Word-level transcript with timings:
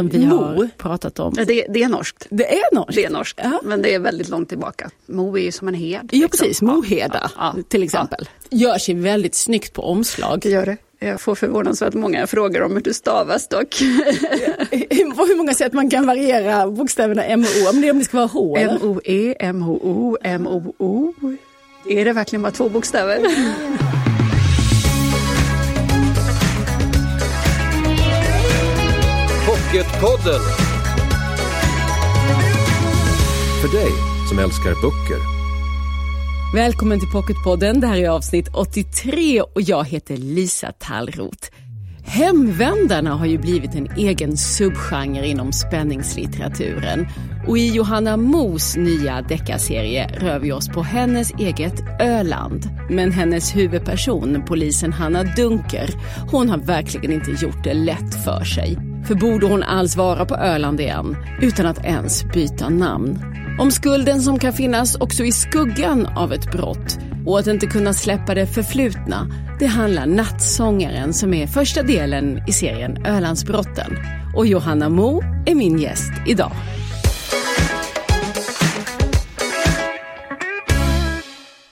som 0.00 0.08
vi 0.20 0.26
Mo. 0.26 0.36
har 0.36 0.68
pratat 0.76 1.18
om. 1.18 1.34
Det, 1.34 1.44
det, 1.44 1.82
är 1.82 1.88
norskt. 1.88 2.26
Det 2.30 2.58
är 2.58 2.74
norskt? 2.74 2.94
Det 2.94 3.04
är 3.04 3.10
norskt, 3.10 3.40
ja. 3.42 3.60
men 3.64 3.82
det 3.82 3.94
är 3.94 3.98
väldigt 3.98 4.28
långt 4.28 4.48
tillbaka. 4.48 4.90
Mo 5.06 5.36
är 5.36 5.42
ju 5.42 5.52
som 5.52 5.68
en 5.68 5.74
hed. 5.74 6.08
Ja, 6.12 6.18
liksom. 6.18 6.28
precis. 6.30 6.62
Moheda 6.62 7.30
ja, 7.36 7.54
ja, 7.56 7.62
till 7.68 7.82
exempel. 7.82 8.28
Gör 8.50 8.78
sig 8.78 8.94
väldigt 8.94 9.34
snyggt 9.34 9.72
på 9.72 9.82
omslag. 9.82 10.40
Det 10.42 10.50
gör 10.50 10.66
det. 10.66 10.76
Jag 10.98 11.20
får 11.20 11.34
förvånansvärt 11.34 11.94
många 11.94 12.26
frågor 12.26 12.62
om 12.62 12.72
hur 12.72 12.80
det 12.80 12.94
stavas 12.94 13.48
dock. 13.48 13.78
På 15.16 15.26
hur 15.26 15.36
många 15.36 15.54
sätt 15.54 15.72
man 15.72 15.90
kan 15.90 16.06
variera 16.06 16.66
bokstäverna 16.66 17.24
M 17.24 17.40
och 17.40 17.62
O, 17.62 17.70
om 17.70 17.80
det, 17.80 17.90
om 17.90 17.98
det 17.98 18.04
ska 18.04 18.16
vara 18.16 18.26
H? 18.26 18.56
M-O-E, 18.56 19.34
M-H-O, 19.40 20.16
M-O-O. 20.22 21.14
Är 21.86 22.04
det 22.04 22.12
verkligen 22.12 22.42
bara 22.42 22.52
två 22.52 22.68
bokstäver? 22.68 23.20
Pocketpodden. 29.80 30.40
För 33.60 33.78
dig 33.78 33.90
som 34.28 34.38
älskar 34.38 34.82
böcker. 34.82 35.18
Välkommen 36.54 37.00
till 37.00 37.08
Pocketpodden. 37.08 37.80
Det 37.80 37.86
här 37.86 37.96
är 37.96 38.08
avsnitt 38.08 38.48
83 38.54 39.40
och 39.40 39.62
jag 39.62 39.84
heter 39.84 40.16
Lisa 40.16 40.72
Tallroth. 40.72 41.48
Hemvändarna 42.04 43.14
har 43.14 43.26
ju 43.26 43.38
blivit 43.38 43.74
en 43.74 43.88
egen 43.96 44.36
subgenre 44.36 45.26
inom 45.26 45.52
spänningslitteraturen. 45.52 47.06
Och 47.46 47.58
i 47.58 47.68
Johanna 47.68 48.16
Mos 48.16 48.76
nya 48.76 49.22
deckarserie 49.22 50.10
rör 50.18 50.38
vi 50.38 50.52
oss 50.52 50.68
på 50.68 50.82
hennes 50.82 51.32
eget 51.38 52.00
Öland. 52.00 52.68
Men 52.90 53.12
hennes 53.12 53.56
huvudperson, 53.56 54.42
polisen 54.46 54.92
Hanna 54.92 55.22
Dunker, 55.22 55.90
hon 56.30 56.48
har 56.48 56.58
verkligen 56.58 57.12
inte 57.12 57.30
gjort 57.30 57.64
det 57.64 57.74
lätt 57.74 58.24
för 58.24 58.44
sig. 58.44 58.89
För 59.06 59.14
borde 59.14 59.46
hon 59.46 59.62
alls 59.62 59.96
vara 59.96 60.26
på 60.26 60.34
Öland 60.34 60.80
igen 60.80 61.16
utan 61.42 61.66
att 61.66 61.84
ens 61.84 62.24
byta 62.24 62.68
namn? 62.68 63.18
Om 63.58 63.70
skulden 63.70 64.22
som 64.22 64.38
kan 64.38 64.52
finnas 64.52 64.94
också 64.96 65.24
i 65.24 65.32
skuggan 65.32 66.06
av 66.06 66.32
ett 66.32 66.52
brott 66.52 66.98
och 67.26 67.38
att 67.38 67.46
inte 67.46 67.66
kunna 67.66 67.92
släppa 67.92 68.34
det 68.34 68.46
förflutna. 68.46 69.26
Det 69.58 69.66
handlar 69.66 70.06
Nattsångaren 70.06 71.12
som 71.12 71.34
är 71.34 71.46
första 71.46 71.82
delen 71.82 72.42
i 72.48 72.52
serien 72.52 73.06
Ölandsbrotten. 73.06 73.96
Och 74.36 74.46
Johanna 74.46 74.88
Mo 74.88 75.22
är 75.46 75.54
min 75.54 75.78
gäst 75.78 76.12
idag. 76.26 76.52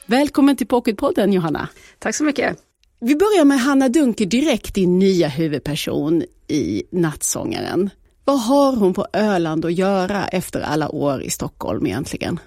Välkommen 0.06 0.56
till 0.56 0.66
Pocketpodden 0.66 1.32
Johanna. 1.32 1.68
Tack 1.98 2.14
så 2.14 2.24
mycket. 2.24 2.67
Vi 3.00 3.16
börjar 3.16 3.44
med 3.44 3.60
Hanna 3.60 3.88
Dunker 3.88 4.26
direkt, 4.26 4.74
din 4.74 4.98
nya 4.98 5.28
huvudperson 5.28 6.22
i 6.48 6.82
Nattsångaren. 6.90 7.90
Vad 8.24 8.40
har 8.40 8.76
hon 8.76 8.94
på 8.94 9.06
Öland 9.12 9.64
att 9.64 9.74
göra 9.74 10.28
efter 10.28 10.60
alla 10.60 10.88
år 10.88 11.22
i 11.22 11.30
Stockholm 11.30 11.86
egentligen? 11.86 12.40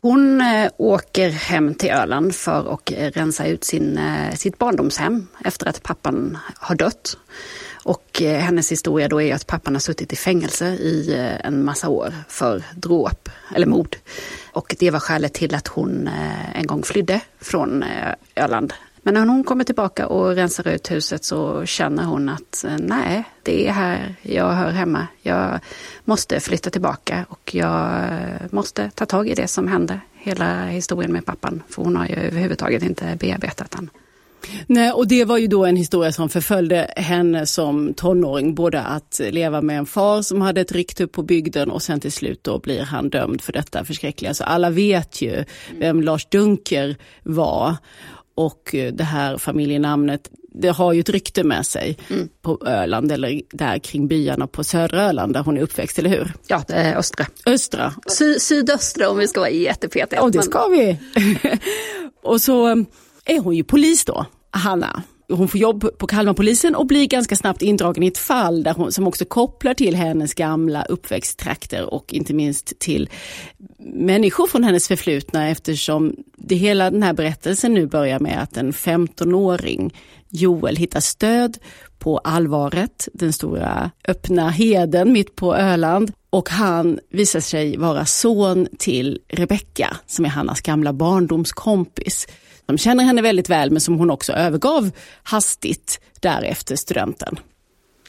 Hon 0.00 0.40
eh, 0.40 0.70
åker 0.76 1.30
hem 1.30 1.74
till 1.74 1.90
Öland 1.90 2.34
för 2.34 2.74
att 2.74 2.92
eh, 2.92 3.10
rensa 3.10 3.46
ut 3.46 3.64
sin, 3.64 3.98
eh, 3.98 4.34
sitt 4.34 4.58
barndomshem 4.58 5.26
efter 5.44 5.68
att 5.68 5.82
pappan 5.82 6.38
har 6.56 6.74
dött. 6.74 7.16
Och 7.82 8.20
hennes 8.20 8.72
historia 8.72 9.08
då 9.08 9.22
är 9.22 9.34
att 9.34 9.46
pappan 9.46 9.74
har 9.74 9.80
suttit 9.80 10.12
i 10.12 10.16
fängelse 10.16 10.66
i 10.66 11.14
en 11.44 11.64
massa 11.64 11.88
år 11.88 12.14
för 12.28 12.62
dråp 12.76 13.28
eller 13.54 13.66
mord. 13.66 13.96
Och 14.52 14.76
det 14.78 14.90
var 14.90 15.00
skälet 15.00 15.34
till 15.34 15.54
att 15.54 15.68
hon 15.68 16.10
en 16.54 16.66
gång 16.66 16.82
flydde 16.82 17.20
från 17.40 17.84
Öland 18.36 18.72
men 19.02 19.14
när 19.14 19.26
hon 19.26 19.44
kommer 19.44 19.64
tillbaka 19.64 20.06
och 20.06 20.34
rensar 20.34 20.68
ut 20.68 20.90
huset 20.90 21.24
så 21.24 21.66
känner 21.66 22.04
hon 22.04 22.28
att 22.28 22.64
eh, 22.64 22.76
nej, 22.78 23.24
det 23.42 23.68
är 23.68 23.72
här 23.72 24.14
jag 24.22 24.52
hör 24.52 24.70
hemma. 24.70 25.06
Jag 25.22 25.60
måste 26.04 26.40
flytta 26.40 26.70
tillbaka 26.70 27.26
och 27.28 27.54
jag 27.54 27.90
eh, 27.90 28.46
måste 28.50 28.90
ta 28.90 29.06
tag 29.06 29.28
i 29.28 29.34
det 29.34 29.48
som 29.48 29.68
hände. 29.68 30.00
Hela 30.14 30.64
historien 30.64 31.12
med 31.12 31.26
pappan, 31.26 31.62
för 31.68 31.82
hon 31.82 31.96
har 31.96 32.06
ju 32.06 32.14
överhuvudtaget 32.14 32.82
inte 32.82 33.16
bearbetat 33.20 33.70
den. 33.70 33.90
Nej, 34.66 34.92
och 34.92 35.08
det 35.08 35.24
var 35.24 35.38
ju 35.38 35.46
då 35.46 35.64
en 35.64 35.76
historia 35.76 36.12
som 36.12 36.28
förföljde 36.28 36.90
henne 36.96 37.46
som 37.46 37.94
tonåring, 37.94 38.54
både 38.54 38.80
att 38.80 39.20
leva 39.30 39.62
med 39.62 39.78
en 39.78 39.86
far 39.86 40.22
som 40.22 40.40
hade 40.40 40.60
ett 40.60 40.72
rykte 40.72 41.06
på 41.06 41.22
bygden 41.22 41.70
och 41.70 41.82
sen 41.82 42.00
till 42.00 42.12
slut 42.12 42.44
då 42.44 42.58
blir 42.58 42.82
han 42.82 43.08
dömd 43.10 43.40
för 43.40 43.52
detta 43.52 43.84
förskräckliga. 43.84 44.34
Så 44.34 44.44
alla 44.44 44.70
vet 44.70 45.22
ju 45.22 45.44
vem 45.78 46.02
Lars 46.02 46.26
Dunker 46.26 46.96
var 47.22 47.76
och 48.38 48.74
eh, 48.74 48.92
det 48.92 49.04
här 49.04 49.38
familjenamnet, 49.38 50.30
det 50.54 50.68
har 50.68 50.92
ju 50.92 51.00
ett 51.00 51.08
rykte 51.08 51.44
med 51.44 51.66
sig 51.66 51.98
mm. 52.08 52.28
på 52.42 52.62
Öland 52.66 53.12
eller 53.12 53.40
där 53.52 53.78
kring 53.78 54.08
byarna 54.08 54.46
på 54.46 54.64
södra 54.64 55.02
Öland 55.02 55.32
där 55.32 55.42
hon 55.42 55.56
är 55.56 55.60
uppväxt, 55.60 55.98
eller 55.98 56.10
hur? 56.10 56.32
Ja, 56.46 56.64
det 56.68 56.74
är 56.74 56.96
östra. 56.96 57.26
Östra. 57.46 57.92
Sy 58.06 58.38
sydöstra 58.38 59.10
om 59.10 59.18
vi 59.18 59.28
ska 59.28 59.40
vara 59.40 59.50
jättepetiga. 59.50 60.20
Ja, 60.20 60.30
det 60.30 60.42
ska 60.42 60.68
vi. 60.68 60.98
och 62.22 62.40
så 62.40 62.68
eh, 62.68 62.76
är 63.24 63.40
hon 63.40 63.56
ju 63.56 63.64
polis 63.64 64.04
då, 64.04 64.26
Hanna 64.50 65.02
hon 65.32 65.48
får 65.48 65.60
jobb 65.60 65.98
på 65.98 66.06
Kalmarpolisen 66.06 66.74
och 66.74 66.86
blir 66.86 67.06
ganska 67.06 67.36
snabbt 67.36 67.62
indragen 67.62 68.02
i 68.02 68.06
ett 68.06 68.18
fall 68.18 68.62
där 68.62 68.74
hon, 68.74 68.92
som 68.92 69.06
också 69.06 69.24
kopplar 69.24 69.74
till 69.74 69.94
hennes 69.94 70.34
gamla 70.34 70.84
uppväxttrakter 70.84 71.94
och 71.94 72.12
inte 72.12 72.34
minst 72.34 72.78
till 72.78 73.10
människor 73.78 74.46
från 74.46 74.64
hennes 74.64 74.88
förflutna 74.88 75.48
eftersom 75.48 76.16
det 76.36 76.54
hela 76.54 76.90
den 76.90 77.02
här 77.02 77.12
berättelsen 77.12 77.74
nu 77.74 77.86
börjar 77.86 78.20
med 78.20 78.42
att 78.42 78.56
en 78.56 78.72
15-åring, 78.72 79.94
Joel, 80.28 80.76
hittar 80.76 81.00
stöd 81.00 81.58
på 81.98 82.18
Allvaret, 82.18 83.08
den 83.12 83.32
stora 83.32 83.90
öppna 84.08 84.50
heden 84.50 85.12
mitt 85.12 85.36
på 85.36 85.56
Öland. 85.56 86.12
Och 86.30 86.48
han 86.50 86.98
visar 87.10 87.40
sig 87.40 87.76
vara 87.76 88.06
son 88.06 88.68
till 88.78 89.20
Rebecka, 89.28 89.96
som 90.06 90.24
är 90.24 90.28
Hannas 90.28 90.60
gamla 90.60 90.92
barndomskompis. 90.92 92.26
De 92.68 92.78
känner 92.78 93.04
henne 93.04 93.22
väldigt 93.22 93.50
väl 93.50 93.70
men 93.70 93.80
som 93.80 93.98
hon 93.98 94.10
också 94.10 94.32
övergav 94.32 94.90
hastigt 95.22 96.00
därefter 96.20 96.76
studenten. 96.76 97.38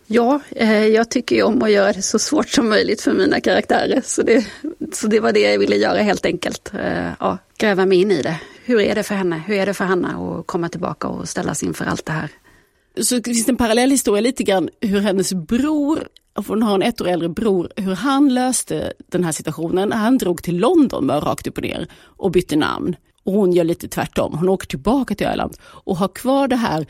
Ja, 0.08 0.40
eh, 0.56 0.86
jag 0.88 1.12
tycker 1.12 1.36
ju 1.36 1.44
om 1.44 1.64
att 1.64 1.72
göra 1.72 1.94
det 1.94 2.02
så 2.02 2.20
svårt 2.20 2.50
som 2.50 2.70
möjligt 2.70 3.02
för 3.02 3.14
mina 3.14 3.40
karaktärer. 3.40 4.02
Så 4.06 4.22
det, 4.22 4.46
så 4.94 5.08
det 5.08 5.20
var 5.20 5.32
det 5.32 5.40
jag 5.40 5.60
ville 5.60 5.76
göra 5.76 5.98
helt 5.98 6.26
enkelt. 6.26 6.72
Eh, 6.74 7.12
ja, 7.20 7.38
gräva 7.58 7.86
mig 7.86 8.02
in 8.02 8.12
i 8.12 8.22
det. 8.22 8.40
Hur 8.66 8.82
är 8.82 8.96
det 8.96 9.04
för 9.04 9.16
henne? 9.16 9.44
Hur 9.48 9.56
är 9.56 9.66
det 9.66 9.74
för 9.74 9.86
Hanna 9.86 10.08
att 10.08 10.48
komma 10.48 10.70
tillbaka 10.70 11.08
och 11.08 11.30
ställas 11.30 11.64
inför 11.64 11.86
allt 11.86 12.06
det 12.06 12.12
här? 12.12 12.30
Så 13.02 13.16
det 13.16 13.24
finns 13.24 13.50
en 13.50 13.58
parallell 13.58 13.92
historia 13.92 14.22
lite 14.22 14.44
grann 14.44 14.70
hur 14.82 15.00
hennes 15.00 15.34
bror, 15.34 16.08
hon 16.48 16.64
har 16.64 16.76
en 16.76 16.82
ett 16.82 17.02
år 17.02 17.08
äldre 17.08 17.30
bror, 17.30 17.72
hur 17.76 17.96
han 17.96 18.34
löste 18.34 18.94
den 19.12 19.24
här 19.24 19.32
situationen. 19.32 19.92
Han 19.92 20.18
drog 20.18 20.44
till 20.44 20.58
London 20.58 21.08
bara 21.08 21.20
rakt 21.20 21.48
upp 21.48 21.58
och 21.58 21.64
ner 21.64 21.88
och 22.02 22.32
bytte 22.32 22.56
namn. 22.56 22.96
Och 23.24 23.34
hon 23.34 23.54
gör 23.54 23.64
lite 23.64 23.88
tvärtom. 23.88 24.38
Hon 24.38 24.50
åker 24.50 24.68
tillbaka 24.68 25.16
till 25.16 25.28
Öland 25.28 25.58
och 25.62 25.98
har 25.98 26.08
kvar 26.08 26.48
det 26.48 26.56
här 26.56 26.86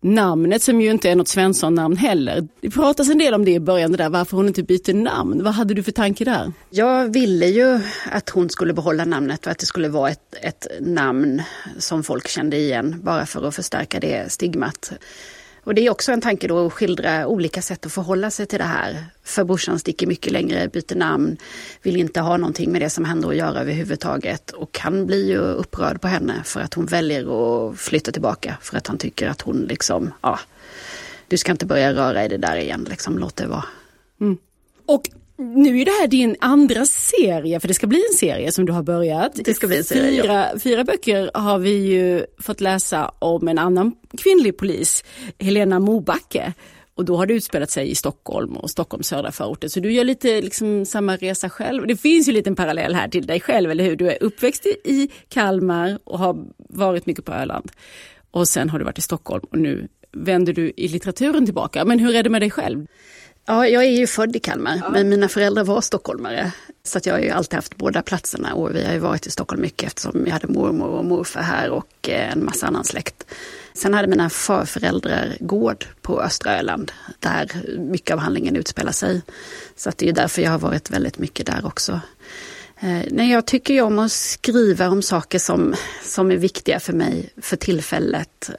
namnet 0.00 0.62
som 0.62 0.80
ju 0.80 0.90
inte 0.90 1.10
är 1.10 1.16
något 1.16 1.28
Svensson-namn 1.28 1.96
heller. 1.96 2.48
Det 2.60 2.70
pratas 2.70 3.08
en 3.08 3.18
del 3.18 3.34
om 3.34 3.44
det 3.44 3.50
i 3.50 3.60
början, 3.60 3.90
det 3.90 3.96
där, 3.96 4.08
varför 4.08 4.36
hon 4.36 4.46
inte 4.46 4.62
byter 4.62 4.94
namn. 4.94 5.44
Vad 5.44 5.54
hade 5.54 5.74
du 5.74 5.82
för 5.82 5.92
tanke 5.92 6.24
där? 6.24 6.52
Jag 6.70 7.12
ville 7.12 7.46
ju 7.46 7.80
att 8.10 8.28
hon 8.28 8.50
skulle 8.50 8.72
behålla 8.72 9.04
namnet 9.04 9.46
och 9.46 9.52
att 9.52 9.58
det 9.58 9.66
skulle 9.66 9.88
vara 9.88 10.10
ett, 10.10 10.34
ett 10.42 10.66
namn 10.80 11.42
som 11.78 12.02
folk 12.02 12.28
kände 12.28 12.56
igen, 12.56 13.00
bara 13.02 13.26
för 13.26 13.48
att 13.48 13.54
förstärka 13.54 14.00
det 14.00 14.32
stigmat. 14.32 14.92
Och 15.66 15.74
det 15.74 15.86
är 15.86 15.90
också 15.90 16.12
en 16.12 16.20
tanke 16.20 16.48
då 16.48 16.66
att 16.66 16.72
skildra 16.72 17.26
olika 17.26 17.62
sätt 17.62 17.86
att 17.86 17.92
förhålla 17.92 18.30
sig 18.30 18.46
till 18.46 18.58
det 18.58 18.64
här. 18.64 19.04
För 19.22 19.44
brorsan 19.44 19.78
sticker 19.78 20.06
mycket 20.06 20.32
längre, 20.32 20.68
byter 20.68 20.94
namn, 20.94 21.36
vill 21.82 21.96
inte 21.96 22.20
ha 22.20 22.36
någonting 22.36 22.72
med 22.72 22.82
det 22.82 22.90
som 22.90 23.04
händer 23.04 23.28
att 23.28 23.36
göra 23.36 23.60
överhuvudtaget. 23.60 24.50
Och 24.50 24.78
han 24.78 25.06
blir 25.06 25.26
ju 25.26 25.38
upprörd 25.38 26.00
på 26.00 26.08
henne 26.08 26.42
för 26.44 26.60
att 26.60 26.74
hon 26.74 26.86
väljer 26.86 27.22
att 27.68 27.78
flytta 27.78 28.12
tillbaka. 28.12 28.56
För 28.60 28.76
att 28.76 28.86
han 28.86 28.98
tycker 28.98 29.28
att 29.28 29.40
hon 29.40 29.60
liksom, 29.60 30.12
ja, 30.20 30.38
du 31.28 31.36
ska 31.36 31.52
inte 31.52 31.66
börja 31.66 31.94
röra 31.94 32.24
i 32.24 32.28
det 32.28 32.36
där 32.36 32.56
igen, 32.56 32.86
liksom 32.90 33.18
låt 33.18 33.36
det 33.36 33.46
vara. 33.46 33.64
Mm. 34.20 34.38
Och 34.86 35.02
nu 35.38 35.80
är 35.80 35.84
det 35.84 35.90
här 35.90 36.06
din 36.06 36.36
andra 36.40 36.86
serie, 36.86 37.60
för 37.60 37.68
det 37.68 37.74
ska 37.74 37.86
bli 37.86 38.04
en 38.10 38.16
serie 38.16 38.52
som 38.52 38.66
du 38.66 38.72
har 38.72 38.82
börjat. 38.82 39.32
Det 39.44 39.54
ska 39.54 39.66
bli 39.66 39.76
en 39.76 39.84
serie, 39.84 40.22
fyra, 40.22 40.48
ja. 40.52 40.58
fyra 40.58 40.84
böcker 40.84 41.30
har 41.34 41.58
vi 41.58 41.70
ju 41.70 42.26
fått 42.38 42.60
läsa 42.60 43.08
om 43.18 43.48
en 43.48 43.58
annan 43.58 43.94
kvinnlig 44.18 44.56
polis, 44.58 45.04
Helena 45.38 45.78
Mobacke. 45.78 46.52
Och 46.94 47.04
då 47.04 47.16
har 47.16 47.26
det 47.26 47.34
utspelat 47.34 47.70
sig 47.70 47.90
i 47.90 47.94
Stockholm 47.94 48.56
och 48.56 48.70
Stockholms 48.70 49.08
södra 49.08 49.32
förorter. 49.32 49.68
Så 49.68 49.80
du 49.80 49.92
gör 49.92 50.04
lite 50.04 50.40
liksom 50.40 50.84
samma 50.84 51.16
resa 51.16 51.50
själv. 51.50 51.86
Det 51.86 51.96
finns 51.96 52.28
ju 52.28 52.30
en 52.30 52.34
liten 52.34 52.56
parallell 52.56 52.94
här 52.94 53.08
till 53.08 53.26
dig 53.26 53.40
själv, 53.40 53.70
eller 53.70 53.84
hur? 53.84 53.96
Du 53.96 54.10
är 54.10 54.22
uppväxt 54.22 54.66
i 54.66 55.10
Kalmar 55.28 55.98
och 56.04 56.18
har 56.18 56.36
varit 56.56 57.06
mycket 57.06 57.24
på 57.24 57.32
Öland. 57.32 57.72
Och 58.30 58.48
sen 58.48 58.70
har 58.70 58.78
du 58.78 58.84
varit 58.84 58.98
i 58.98 59.02
Stockholm 59.02 59.44
och 59.50 59.58
nu 59.58 59.88
vänder 60.12 60.52
du 60.52 60.72
i 60.76 60.88
litteraturen 60.88 61.44
tillbaka. 61.44 61.84
Men 61.84 61.98
hur 61.98 62.14
är 62.14 62.22
det 62.22 62.30
med 62.30 62.42
dig 62.42 62.50
själv? 62.50 62.86
Ja, 63.46 63.68
jag 63.68 63.84
är 63.84 63.90
ju 63.90 64.06
född 64.06 64.36
i 64.36 64.38
Kalmar, 64.38 64.80
ja. 64.82 64.90
men 64.90 65.08
mina 65.08 65.28
föräldrar 65.28 65.64
var 65.64 65.80
stockholmare. 65.80 66.52
Så 66.84 66.98
att 66.98 67.06
jag 67.06 67.14
har 67.14 67.20
ju 67.20 67.30
alltid 67.30 67.54
haft 67.54 67.76
båda 67.76 68.02
platserna 68.02 68.54
och 68.54 68.74
vi 68.74 68.84
har 68.84 68.92
ju 68.92 68.98
varit 68.98 69.26
i 69.26 69.30
Stockholm 69.30 69.62
mycket 69.62 69.86
eftersom 69.86 70.22
jag 70.26 70.32
hade 70.32 70.46
mormor 70.46 70.88
och 70.88 71.04
morfar 71.04 71.40
här 71.40 71.70
och 71.70 72.08
eh, 72.08 72.32
en 72.32 72.44
massa 72.44 72.66
annan 72.66 72.84
släkt. 72.84 73.26
Sen 73.74 73.94
hade 73.94 74.08
mina 74.08 74.30
farföräldrar 74.30 75.36
gård 75.40 75.84
på 76.02 76.22
östra 76.22 76.58
Öland 76.58 76.92
där 77.18 77.50
mycket 77.78 78.14
av 78.14 78.18
handlingen 78.18 78.56
utspelar 78.56 78.92
sig. 78.92 79.22
Så 79.76 79.88
att 79.88 79.98
det 79.98 80.08
är 80.08 80.12
därför 80.12 80.42
jag 80.42 80.50
har 80.50 80.58
varit 80.58 80.90
väldigt 80.90 81.18
mycket 81.18 81.46
där 81.46 81.66
också. 81.66 82.00
Eh, 82.80 83.02
nej, 83.10 83.30
jag 83.30 83.46
tycker 83.46 83.74
ju 83.74 83.80
om 83.80 83.98
att 83.98 84.12
skriva 84.12 84.88
om 84.88 85.02
saker 85.02 85.38
som, 85.38 85.74
som 86.04 86.30
är 86.30 86.36
viktiga 86.36 86.80
för 86.80 86.92
mig 86.92 87.30
för 87.42 87.56
tillfället. 87.56 88.50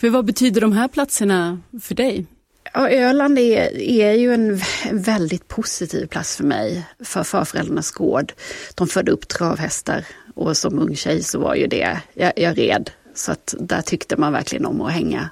För 0.00 0.10
vad 0.10 0.24
betyder 0.24 0.60
de 0.60 0.72
här 0.72 0.88
platserna 0.88 1.60
för 1.82 1.94
dig? 1.94 2.26
Ja, 2.74 2.90
Öland 2.90 3.38
är, 3.38 3.78
är 3.78 4.12
ju 4.12 4.34
en 4.34 4.60
väldigt 4.92 5.48
positiv 5.48 6.06
plats 6.06 6.36
för 6.36 6.44
mig, 6.44 6.86
för 7.00 7.22
farföräldrarnas 7.22 7.90
gård. 7.90 8.32
De 8.74 8.88
födde 8.88 9.12
upp 9.12 9.28
travhästar 9.28 10.04
och 10.34 10.56
som 10.56 10.78
ung 10.78 10.96
tjej 10.96 11.22
så 11.22 11.38
var 11.38 11.54
ju 11.54 11.66
det, 11.66 12.00
jag, 12.14 12.32
jag 12.36 12.58
red, 12.58 12.90
så 13.14 13.32
att 13.32 13.54
där 13.58 13.82
tyckte 13.82 14.16
man 14.16 14.32
verkligen 14.32 14.66
om 14.66 14.80
att 14.80 14.92
hänga. 14.92 15.30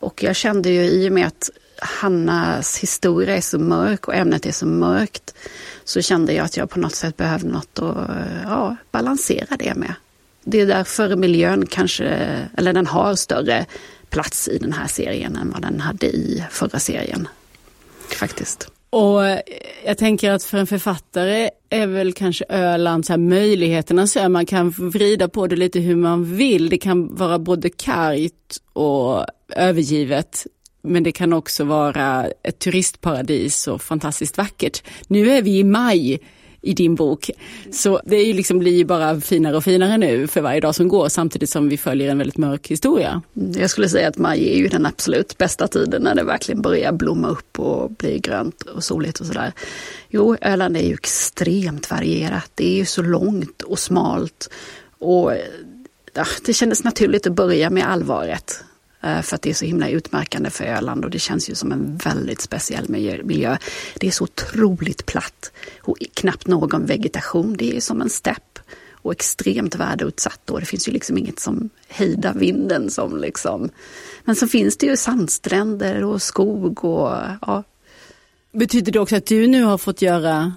Och 0.00 0.22
jag 0.22 0.36
kände 0.36 0.70
ju 0.70 0.84
i 0.84 1.08
och 1.08 1.12
med 1.12 1.26
att 1.26 1.50
Hannas 1.78 2.78
historia 2.78 3.36
är 3.36 3.40
så 3.40 3.58
mörk 3.58 4.08
och 4.08 4.14
ämnet 4.14 4.46
är 4.46 4.52
så 4.52 4.66
mörkt 4.66 5.34
så 5.84 6.02
kände 6.02 6.32
jag 6.32 6.44
att 6.44 6.56
jag 6.56 6.70
på 6.70 6.78
något 6.78 6.94
sätt 6.94 7.16
behövde 7.16 7.48
något 7.48 7.78
att 7.78 8.10
ja, 8.44 8.76
balansera 8.90 9.56
det 9.56 9.74
med. 9.74 9.94
Det 10.44 10.60
är 10.60 10.66
därför 10.66 11.16
miljön 11.16 11.66
kanske, 11.66 12.04
eller 12.56 12.72
den 12.72 12.86
har 12.86 13.14
större 13.14 13.66
plats 14.12 14.48
i 14.48 14.58
den 14.58 14.72
här 14.72 14.86
serien 14.86 15.36
än 15.36 15.50
vad 15.50 15.62
den 15.62 15.80
hade 15.80 16.06
i 16.06 16.44
förra 16.50 16.78
serien. 16.78 17.28
Faktiskt. 18.20 18.70
Och 18.90 19.26
eh, 19.26 19.40
jag 19.84 19.98
tänker 19.98 20.30
att 20.30 20.44
för 20.44 20.58
en 20.58 20.66
författare 20.66 21.50
är 21.70 21.86
väl 21.86 22.12
kanske 22.12 22.44
Öland 22.48 23.06
så 23.06 23.12
här 23.12 23.18
möjligheterna 23.18 24.06
så 24.06 24.28
man 24.28 24.46
kan 24.46 24.70
vrida 24.70 25.28
på 25.28 25.46
det 25.46 25.56
lite 25.56 25.80
hur 25.80 25.96
man 25.96 26.36
vill. 26.36 26.68
Det 26.68 26.78
kan 26.78 27.14
vara 27.14 27.38
både 27.38 27.70
kargt 27.70 28.62
och 28.72 29.26
övergivet. 29.56 30.46
Men 30.82 31.02
det 31.02 31.12
kan 31.12 31.32
också 31.32 31.64
vara 31.64 32.26
ett 32.42 32.58
turistparadis 32.58 33.68
och 33.68 33.82
fantastiskt 33.82 34.38
vackert. 34.38 34.82
Nu 35.06 35.30
är 35.30 35.42
vi 35.42 35.58
i 35.58 35.64
maj 35.64 36.20
i 36.62 36.74
din 36.74 36.94
bok. 36.94 37.30
Så 37.72 38.00
det 38.04 38.16
är 38.16 38.26
ju 38.26 38.32
liksom, 38.32 38.58
blir 38.58 38.76
ju 38.76 38.84
bara 38.84 39.20
finare 39.20 39.56
och 39.56 39.64
finare 39.64 39.96
nu 39.96 40.26
för 40.26 40.40
varje 40.40 40.60
dag 40.60 40.74
som 40.74 40.88
går 40.88 41.08
samtidigt 41.08 41.50
som 41.50 41.68
vi 41.68 41.78
följer 41.78 42.10
en 42.10 42.18
väldigt 42.18 42.38
mörk 42.38 42.68
historia. 42.68 43.22
Jag 43.32 43.70
skulle 43.70 43.88
säga 43.88 44.08
att 44.08 44.18
maj 44.18 44.52
är 44.52 44.56
ju 44.56 44.68
den 44.68 44.86
absolut 44.86 45.38
bästa 45.38 45.68
tiden 45.68 46.02
när 46.02 46.14
det 46.14 46.24
verkligen 46.24 46.62
börjar 46.62 46.92
blomma 46.92 47.28
upp 47.28 47.58
och 47.58 47.90
bli 47.90 48.18
grönt 48.18 48.62
och 48.62 48.84
soligt 48.84 49.20
och 49.20 49.26
sådär. 49.26 49.52
Jo, 50.08 50.36
Öland 50.40 50.76
är 50.76 50.82
ju 50.82 50.94
extremt 50.94 51.90
varierat. 51.90 52.50
Det 52.54 52.66
är 52.66 52.76
ju 52.76 52.84
så 52.84 53.02
långt 53.02 53.62
och 53.62 53.78
smalt 53.78 54.50
och 54.98 55.32
ja, 56.14 56.24
det 56.46 56.52
kändes 56.52 56.84
naturligt 56.84 57.26
att 57.26 57.32
börja 57.32 57.70
med 57.70 57.90
allvaret. 57.90 58.64
Eh, 59.02 59.22
för 59.22 59.34
att 59.34 59.42
det 59.42 59.50
är 59.50 59.54
så 59.54 59.64
himla 59.64 59.88
utmärkande 59.88 60.50
för 60.50 60.64
Öland 60.64 61.04
och 61.04 61.10
det 61.10 61.18
känns 61.18 61.50
ju 61.50 61.54
som 61.54 61.72
en 61.72 61.96
väldigt 61.96 62.40
speciell 62.40 62.88
miljö. 62.88 63.56
Det 63.96 64.06
är 64.06 64.10
så 64.10 64.24
otroligt 64.24 65.06
platt 65.06 65.52
och 65.80 65.96
knappt 66.14 66.46
någon 66.46 66.86
vegetation. 66.86 67.56
Det 67.58 67.76
är 67.76 67.80
som 67.80 68.00
en 68.00 68.10
stepp 68.10 68.58
och 68.92 69.12
extremt 69.12 69.74
väderutsatt 69.74 70.50
och 70.50 70.60
det 70.60 70.66
finns 70.66 70.88
ju 70.88 70.92
liksom 70.92 71.18
inget 71.18 71.40
som 71.40 71.70
hejdar 71.88 72.34
vinden 72.34 72.90
som 72.90 73.16
liksom. 73.16 73.68
Men 74.24 74.36
så 74.36 74.48
finns 74.48 74.76
det 74.76 74.86
ju 74.86 74.96
sandstränder 74.96 76.04
och 76.04 76.22
skog 76.22 76.84
och 76.84 77.18
ja, 77.40 77.64
Betyder 78.54 78.92
det 78.92 79.00
också 79.00 79.16
att 79.16 79.26
du 79.26 79.46
nu 79.46 79.62
har 79.62 79.78
fått 79.78 80.02
göra, 80.02 80.52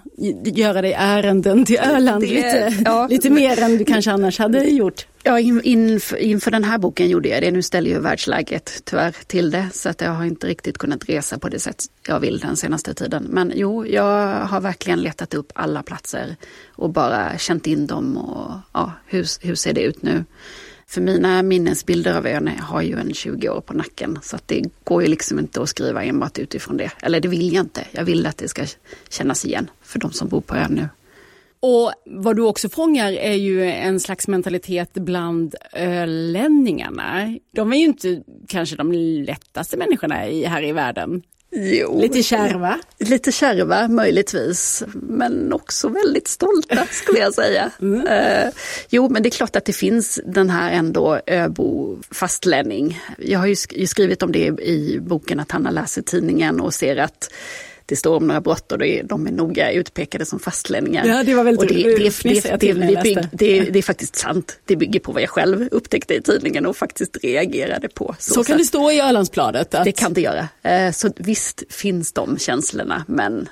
göra 0.45 0.81
dig 0.81 0.93
ärenden 0.93 1.65
till 1.65 1.77
Öland 1.79 2.23
det, 2.23 2.27
lite, 2.27 2.73
ja. 2.85 3.07
lite 3.07 3.29
mer 3.29 3.63
än 3.63 3.77
du 3.77 3.85
kanske 3.85 4.11
annars 4.11 4.39
hade 4.39 4.63
gjort? 4.63 5.07
Ja, 5.23 5.39
in, 5.39 5.61
inför, 5.63 6.17
inför 6.17 6.51
den 6.51 6.63
här 6.63 6.77
boken 6.77 7.09
gjorde 7.09 7.29
jag 7.29 7.43
det. 7.43 7.51
Nu 7.51 7.61
ställer 7.61 7.89
ju 7.89 7.99
världsläget 7.99 8.81
tyvärr 8.83 9.15
till 9.27 9.51
det 9.51 9.67
så 9.73 9.89
att 9.89 10.01
jag 10.01 10.11
har 10.11 10.25
inte 10.25 10.47
riktigt 10.47 10.77
kunnat 10.77 11.09
resa 11.09 11.39
på 11.39 11.49
det 11.49 11.59
sätt 11.59 11.83
jag 12.07 12.19
vill 12.19 12.39
den 12.39 12.55
senaste 12.55 12.93
tiden. 12.93 13.27
Men 13.29 13.51
jo, 13.55 13.85
jag 13.85 14.35
har 14.35 14.61
verkligen 14.61 15.01
letat 15.01 15.33
upp 15.33 15.51
alla 15.55 15.83
platser 15.83 16.35
och 16.67 16.89
bara 16.89 17.37
känt 17.37 17.67
in 17.67 17.87
dem 17.87 18.17
och 18.17 18.51
ja, 18.73 18.91
hur, 19.05 19.45
hur 19.47 19.55
ser 19.55 19.73
det 19.73 19.81
ut 19.81 20.01
nu? 20.01 20.23
För 20.95 21.01
mina 21.01 21.43
minnesbilder 21.43 22.17
av 22.17 22.27
ön 22.27 22.47
har 22.47 22.81
ju 22.81 22.99
en 22.99 23.13
20 23.13 23.49
år 23.49 23.61
på 23.61 23.73
nacken 23.73 24.19
så 24.21 24.35
att 24.35 24.47
det 24.47 24.63
går 24.83 25.01
ju 25.01 25.07
liksom 25.07 25.39
inte 25.39 25.61
att 25.61 25.69
skriva 25.69 26.03
enbart 26.03 26.39
utifrån 26.39 26.77
det. 26.77 26.91
Eller 27.01 27.19
det 27.19 27.27
vill 27.27 27.53
jag 27.53 27.65
inte. 27.65 27.83
Jag 27.91 28.03
vill 28.03 28.25
att 28.25 28.37
det 28.37 28.47
ska 28.47 28.65
kännas 29.09 29.45
igen 29.45 29.69
för 29.81 29.99
de 29.99 30.11
som 30.11 30.27
bor 30.27 30.41
på 30.41 30.55
ön 30.55 30.71
nu. 30.71 30.89
Och 31.59 31.91
vad 32.05 32.35
du 32.35 32.41
också 32.41 32.69
fångar 32.69 33.11
är 33.11 33.33
ju 33.33 33.65
en 33.65 33.99
slags 33.99 34.27
mentalitet 34.27 34.93
bland 34.93 35.55
eh, 35.73 36.01
ölänningarna. 36.01 37.37
De 37.51 37.73
är 37.73 37.77
ju 37.77 37.85
inte 37.85 38.23
kanske 38.47 38.75
de 38.75 38.91
lättaste 39.25 39.77
människorna 39.77 40.15
här 40.15 40.63
i 40.63 40.71
världen. 40.71 41.21
Jo, 41.57 42.01
lite 42.01 42.23
kärva? 42.23 42.79
Lite 42.99 43.31
kärva 43.31 43.87
möjligtvis, 43.87 44.83
men 44.93 45.53
också 45.53 45.89
väldigt 45.89 46.27
stolta 46.27 46.85
skulle 46.91 47.19
jag 47.19 47.33
säga. 47.33 47.71
Mm. 47.81 48.07
Uh, 48.07 48.51
jo, 48.89 49.09
men 49.09 49.23
det 49.23 49.29
är 49.29 49.31
klart 49.31 49.55
att 49.55 49.65
det 49.65 49.73
finns 49.73 50.19
den 50.25 50.49
här 50.49 50.71
ändå 50.71 51.19
öbo 51.27 51.97
fastlänning. 52.11 52.99
Jag 53.17 53.39
har 53.39 53.45
ju 53.45 53.55
skrivit 53.87 54.23
om 54.23 54.31
det 54.31 54.45
i 54.45 54.99
boken 55.01 55.39
att 55.39 55.51
Hanna 55.51 55.71
läser 55.71 56.01
tidningen 56.01 56.61
och 56.61 56.73
ser 56.73 56.97
att 56.97 57.29
det 57.85 57.95
står 57.95 58.15
om 58.15 58.27
några 58.27 58.41
brott 58.41 58.71
och 58.71 58.77
de 59.03 59.27
är 59.27 59.31
noga 59.31 59.71
utpekade 59.71 60.25
som 60.25 60.39
fastlänningar. 60.39 61.05
Ja, 61.05 61.23
det 61.23 61.35
var 61.35 61.43
väldigt 61.43 61.61
och 61.61 61.77
det, 61.77 61.83
det, 61.83 62.21
det, 62.59 62.73
det, 63.03 63.29
det, 63.31 63.59
det 63.61 63.79
är 63.79 63.83
faktiskt 63.83 64.15
sant. 64.15 64.59
Det 64.65 64.75
bygger 64.75 64.99
på 64.99 65.11
vad 65.11 65.21
jag 65.21 65.29
själv 65.29 65.67
upptäckte 65.71 66.13
i 66.13 66.21
tidningen 66.21 66.65
och 66.65 66.77
faktiskt 66.77 67.17
reagerade 67.23 67.89
på. 67.89 68.15
Så, 68.19 68.33
så 68.33 68.43
kan 68.43 68.57
det 68.57 68.63
stå 68.63 68.91
i 68.91 68.99
Ölandsbladet? 68.99 69.75
Att... 69.75 69.83
Det 69.83 69.91
kan 69.91 70.13
det 70.13 70.21
göra. 70.21 70.47
Eh, 70.63 70.91
så 70.91 71.09
visst 71.15 71.63
finns 71.69 72.11
de 72.11 72.37
känslorna, 72.37 73.05
men 73.07 73.49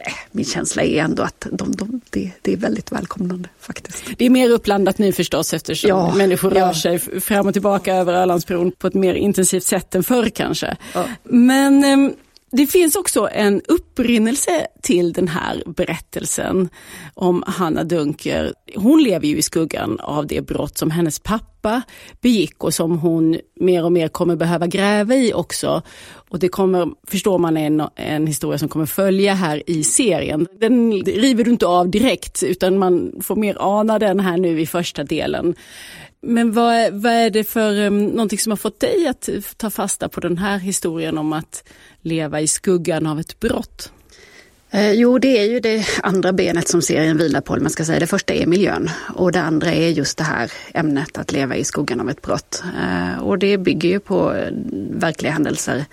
eh, 0.00 0.12
min 0.30 0.44
känsla 0.44 0.82
är 0.82 1.02
ändå 1.02 1.22
att 1.22 1.46
de, 1.52 1.72
de, 1.72 2.00
det, 2.10 2.30
det, 2.42 2.52
är 2.52 2.56
väldigt 2.56 2.92
välkomnande 2.92 3.48
faktiskt. 3.60 4.04
Det 4.18 4.26
är 4.26 4.30
mer 4.30 4.50
uppblandat 4.50 4.98
nu 4.98 5.12
förstås 5.12 5.54
eftersom 5.54 5.88
ja, 5.88 6.14
människor 6.14 6.50
rör 6.50 6.60
ja. 6.60 6.74
sig 6.74 6.98
fram 6.98 7.46
och 7.46 7.52
tillbaka 7.52 7.94
över 7.94 8.12
Ölandsbron 8.14 8.72
på 8.72 8.86
ett 8.86 8.94
mer 8.94 9.14
intensivt 9.14 9.64
sätt 9.64 9.94
än 9.94 10.04
förr 10.04 10.28
kanske. 10.28 10.76
Ja. 10.94 11.04
Men 11.22 11.84
ehm, 11.84 12.14
det 12.56 12.66
finns 12.66 12.96
också 12.96 13.28
en 13.32 13.62
upprinnelse 13.68 14.66
till 14.82 15.12
den 15.12 15.28
här 15.28 15.62
berättelsen 15.66 16.68
om 17.14 17.44
Hanna 17.46 17.84
Dunker. 17.84 18.54
Hon 18.76 19.02
lever 19.02 19.26
ju 19.26 19.36
i 19.36 19.42
skuggan 19.42 20.00
av 20.00 20.26
det 20.26 20.40
brott 20.40 20.78
som 20.78 20.90
hennes 20.90 21.18
pappa 21.18 21.82
begick 22.20 22.64
och 22.64 22.74
som 22.74 22.98
hon 22.98 23.38
mer 23.60 23.84
och 23.84 23.92
mer 23.92 24.08
kommer 24.08 24.36
behöva 24.36 24.66
gräva 24.66 25.14
i 25.14 25.32
också. 25.32 25.82
Och 26.28 26.38
det 26.38 26.48
kommer, 26.48 26.88
förstår 27.06 27.38
man, 27.38 27.56
en, 27.56 27.82
en 27.96 28.26
historia 28.26 28.58
som 28.58 28.68
kommer 28.68 28.86
följa 28.86 29.34
här 29.34 29.62
i 29.66 29.84
serien. 29.84 30.46
Den 30.60 30.92
river 30.92 31.44
du 31.44 31.50
inte 31.50 31.66
av 31.66 31.88
direkt 31.88 32.42
utan 32.42 32.78
man 32.78 33.12
får 33.22 33.36
mer 33.36 33.56
ana 33.60 33.98
den 33.98 34.20
här 34.20 34.36
nu 34.36 34.60
i 34.60 34.66
första 34.66 35.04
delen. 35.04 35.54
Men 36.26 36.52
vad 36.52 36.74
är, 36.74 36.90
vad 36.90 37.12
är 37.12 37.30
det 37.30 37.44
för 37.44 37.86
um, 37.86 38.04
någonting 38.06 38.38
som 38.38 38.52
har 38.52 38.56
fått 38.56 38.80
dig 38.80 39.06
att 39.08 39.28
ta 39.56 39.70
fasta 39.70 40.08
på 40.08 40.20
den 40.20 40.38
här 40.38 40.58
historien 40.58 41.18
om 41.18 41.32
att 41.32 41.64
leva 42.00 42.40
i 42.40 42.46
skuggan 42.46 43.06
av 43.06 43.20
ett 43.20 43.40
brott? 43.40 43.92
Eh, 44.70 44.92
jo, 44.92 45.18
det 45.18 45.38
är 45.38 45.44
ju 45.44 45.60
det 45.60 45.86
andra 46.02 46.32
benet 46.32 46.68
som 46.68 46.82
serien 46.82 47.16
vilar 47.16 47.40
på. 47.40 47.56
Man 47.56 47.70
ska 47.70 47.84
säga. 47.84 48.00
Det 48.00 48.06
första 48.06 48.34
är 48.34 48.46
miljön 48.46 48.90
och 49.14 49.32
det 49.32 49.40
andra 49.40 49.72
är 49.72 49.88
just 49.88 50.18
det 50.18 50.24
här 50.24 50.52
ämnet 50.74 51.18
att 51.18 51.32
leva 51.32 51.56
i 51.56 51.64
skuggan 51.64 52.00
av 52.00 52.10
ett 52.10 52.22
brott. 52.22 52.62
Eh, 52.82 53.22
och 53.22 53.38
det 53.38 53.58
bygger 53.58 53.88
ju 53.88 54.00
på 54.00 54.34
eh, 54.34 54.52
verkliga 54.90 55.32
händelser. 55.32 55.84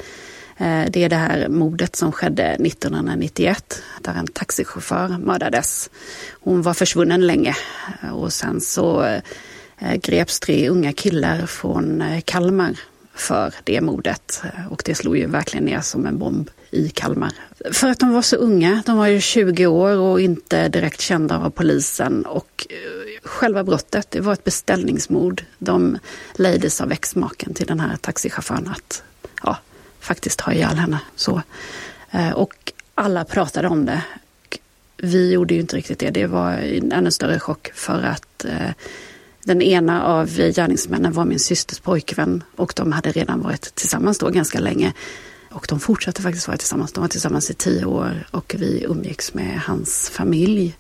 Eh, 0.58 0.84
det 0.90 1.04
är 1.04 1.10
det 1.10 1.16
här 1.16 1.48
mordet 1.50 1.96
som 1.96 2.12
skedde 2.12 2.44
1991 2.44 3.82
där 4.02 4.14
en 4.14 4.28
taxichaufför 4.28 5.08
mördades. 5.08 5.90
Hon 6.32 6.62
var 6.62 6.74
försvunnen 6.74 7.28
länge 7.28 7.56
och 8.14 8.34
sen 8.34 8.62
så 8.62 9.04
eh, 9.04 9.22
Eh, 9.82 9.96
greps 9.96 10.40
tre 10.40 10.70
unga 10.70 10.94
killar 10.94 11.46
från 11.46 12.02
eh, 12.02 12.22
Kalmar 12.22 12.80
för 13.14 13.54
det 13.64 13.82
mordet. 13.82 14.44
Eh, 14.44 14.72
och 14.72 14.82
det 14.86 14.96
slog 14.96 15.18
ju 15.18 15.28
verkligen 15.28 15.66
ner 15.66 15.82
som 15.82 16.06
en 16.06 16.18
bomb 16.18 16.50
i 16.72 16.90
Kalmar. 16.90 17.32
För 17.72 17.88
att 17.88 18.00
de 18.00 18.14
var 18.14 18.22
så 18.22 18.36
unga, 18.36 18.84
de 18.86 18.98
var 18.98 19.08
ju 19.08 19.22
20 19.22 19.68
år 19.68 19.98
och 19.98 20.22
inte 20.22 20.70
direkt 20.70 21.02
kända 21.02 21.38
av 21.38 21.50
polisen. 21.50 22.26
Och 22.26 22.68
själva 23.24 23.64
brottet, 23.64 24.12
det 24.12 24.20
var 24.20 24.34
ett 24.34 24.44
beställningsmord. 24.44 25.44
De 25.58 25.98
lejdes 26.36 26.82
av 26.82 26.92
exmaken 26.92 27.54
till 27.54 27.68
den 27.68 27.80
här 27.80 27.98
taxichauffören 27.98 28.68
att 28.68 29.04
ja, 29.44 29.58
faktiskt 30.00 30.42
ha 30.42 30.54
ihjäl 30.54 30.76
henne. 30.78 31.00
Så. 31.16 31.42
Och 32.36 32.74
alla 32.96 33.26
pratade 33.26 33.68
om 33.68 33.86
det. 33.86 34.02
Vi 34.98 35.32
gjorde 35.32 35.54
ju 35.54 35.60
inte 35.60 35.76
riktigt 35.76 36.00
det. 36.00 36.10
Det 36.10 36.28
var 36.28 36.52
en 36.52 36.92
ännu 36.92 37.12
större 37.12 37.40
chock 37.40 37.72
för 37.74 38.04
att 38.04 38.46
eh, 38.46 38.70
den 39.44 39.62
ena 39.62 40.04
av 40.04 40.28
gärningsmännen 40.28 41.14
var 41.14 41.26
min 41.26 41.40
systers 41.40 41.80
pojkvän 41.80 42.44
och 42.56 42.74
de 42.76 42.92
hade 42.92 43.12
redan 43.12 43.42
varit 43.42 43.76
tillsammans 43.76 44.18
då 44.18 44.30
ganska 44.30 44.60
länge. 44.60 44.94
Och 45.52 45.66
de 45.70 45.80
fortsatte 45.80 46.22
faktiskt 46.22 46.48
vara 46.48 46.58
tillsammans. 46.58 46.92
De 46.92 47.02
var 47.02 47.08
tillsammans 47.08 47.50
i 47.50 47.54
tio 47.54 47.86
år 47.86 48.28
och 48.32 48.56
vi 48.58 48.86
umgicks 48.90 49.34
med 49.34 49.62
hans 49.62 50.10
familj. 50.10 50.76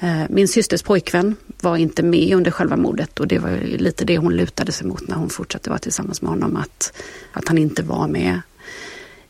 Eh, 0.00 0.22
min 0.28 0.48
systers 0.48 0.82
pojkvän 0.82 1.36
var 1.60 1.76
inte 1.76 2.02
med 2.02 2.36
under 2.36 2.50
själva 2.50 2.76
mordet 2.76 3.20
och 3.20 3.28
det 3.28 3.38
var 3.38 3.50
lite 3.78 4.04
det 4.04 4.18
hon 4.18 4.36
lutade 4.36 4.72
sig 4.72 4.86
mot 4.86 5.08
när 5.08 5.16
hon 5.16 5.30
fortsatte 5.30 5.70
vara 5.70 5.78
tillsammans 5.78 6.22
med 6.22 6.30
honom, 6.30 6.56
att, 6.56 6.92
att 7.32 7.48
han 7.48 7.58
inte 7.58 7.82
var 7.82 8.08
med. 8.08 8.40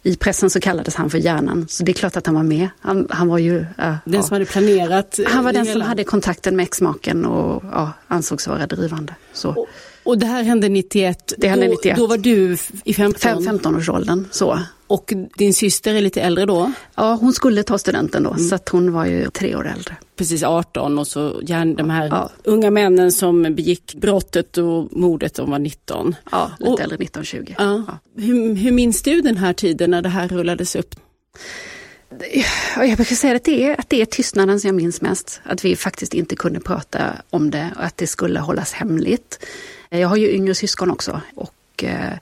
I 0.03 0.17
pressen 0.17 0.51
så 0.51 0.61
kallades 0.61 0.95
han 0.95 1.11
för 1.11 1.19
hjärnan, 1.19 1.67
så 1.69 1.85
det 1.85 1.93
är 1.93 1.95
klart 1.95 2.17
att 2.17 2.27
han 2.27 2.35
var 2.35 2.43
med. 2.43 2.69
Han, 2.81 3.07
han 3.11 3.29
var 3.29 3.39
ju... 3.39 3.67
Äh, 3.79 3.95
den 4.05 4.23
som 4.23 4.35
hade 4.35 4.45
planerat? 4.45 5.21
Han 5.27 5.45
var 5.45 5.53
den 5.53 5.67
hela. 5.67 5.81
som 5.81 5.89
hade 5.89 6.05
kontakten 6.05 6.57
med 6.57 6.63
exmaken 6.63 7.25
och 7.25 7.65
ja, 7.73 7.93
ansågs 8.09 8.47
vara 8.47 8.67
drivande. 8.67 9.15
Så. 9.33 9.51
Och, 9.51 9.67
och 10.09 10.19
det 10.19 10.27
här 10.27 10.43
hände 10.43 10.69
91? 10.69 11.33
Det 11.37 11.49
hände 11.49 11.69
91. 11.69 11.97
Då, 11.97 12.03
då 12.03 12.07
var 12.07 12.19
du 12.19 12.57
i 12.85 12.95
15? 12.95 13.21
15-årsåldern, 13.47 14.25
så. 14.31 14.61
Och 14.87 15.13
din 15.37 15.55
syster 15.55 15.95
är 15.95 16.01
lite 16.01 16.21
äldre 16.21 16.47
då? 16.47 16.73
Ja, 16.95 17.19
hon 17.21 17.33
skulle 17.33 17.63
ta 17.63 17.79
studenten 17.79 18.23
då, 18.23 18.31
mm. 18.31 18.49
så 18.49 18.55
att 18.55 18.69
hon 18.69 18.93
var 18.93 19.07
ju 19.07 19.31
tre 19.31 19.57
år 19.57 19.69
äldre. 19.69 19.97
Precis 20.17 20.43
18 20.43 20.99
och 20.99 21.07
så 21.07 21.41
de 21.77 21.91
här 21.91 22.09
ja. 22.09 22.31
unga 22.45 22.71
männen 22.71 23.13
som 23.13 23.43
begick 23.43 23.95
brottet 23.95 24.59
och 24.59 24.89
mordet, 24.93 25.35
de 25.35 25.51
var 25.51 25.59
19. 25.59 26.15
Ja, 26.31 26.51
lite 26.59 26.71
och, 26.71 26.81
äldre, 26.81 26.97
19-20. 26.97 27.55
Ja. 27.59 27.85
ja. 27.87 27.99
Hur, 28.23 28.55
hur 28.55 28.73
minns 28.73 29.03
du 29.03 29.21
den 29.21 29.37
här 29.37 29.53
tiden 29.53 29.91
när 29.91 30.03
det 30.03 30.09
här 30.09 30.29
rullades 30.29 30.77
upp? 30.77 30.95
Jag 32.77 32.97
brukar 32.97 33.17
säga 33.17 33.37
att 33.37 33.45
det, 33.45 33.65
är, 33.65 33.81
att 33.81 33.89
det 33.89 34.01
är 34.01 34.07
tystnaden 34.07 34.61
som 34.61 34.69
jag 34.69 34.75
minns 34.75 35.01
mest. 35.01 35.41
Att 35.45 35.65
vi 35.65 35.77
faktiskt 35.77 36.15
inte 36.15 36.37
kunde 36.37 36.61
prata 36.61 37.01
om 37.31 37.51
det 37.51 37.71
och 37.77 37.85
att 37.85 37.97
det 37.97 38.07
skulle 38.07 38.41
hållas 38.41 38.73
hemligt. 38.73 39.39
Eh, 39.91 40.01
jag 40.01 40.09
har 40.09 40.17
ju 40.17 40.31
yngre 40.31 40.55
syskon 40.55 40.91
också 40.91 41.21
och 41.35 41.85
eh, 41.85 42.13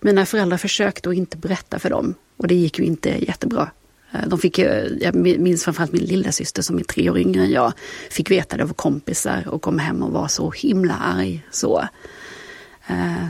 mina 0.00 0.26
föräldrar 0.26 0.58
försökte 0.58 1.08
att 1.08 1.14
inte 1.14 1.36
berätta 1.36 1.78
för 1.78 1.90
dem 1.90 2.14
och 2.36 2.48
det 2.48 2.54
gick 2.54 2.78
ju 2.78 2.84
inte 2.84 3.24
jättebra. 3.24 3.70
Eh, 4.12 4.28
de 4.28 4.38
fick, 4.38 4.58
jag 5.00 5.14
minns 5.14 5.64
framförallt 5.64 5.92
min 5.92 6.04
lilla 6.04 6.32
syster 6.32 6.62
som 6.62 6.78
är 6.78 6.82
tre 6.82 7.10
år 7.10 7.18
yngre 7.18 7.42
än 7.42 7.50
jag, 7.50 7.72
fick 8.10 8.30
veta 8.30 8.56
det 8.56 8.62
av 8.62 8.72
kompisar 8.72 9.48
och 9.48 9.62
kom 9.62 9.78
hem 9.78 10.02
och 10.02 10.12
var 10.12 10.28
så 10.28 10.50
himla 10.50 10.94
arg. 10.94 11.46
Så, 11.50 11.84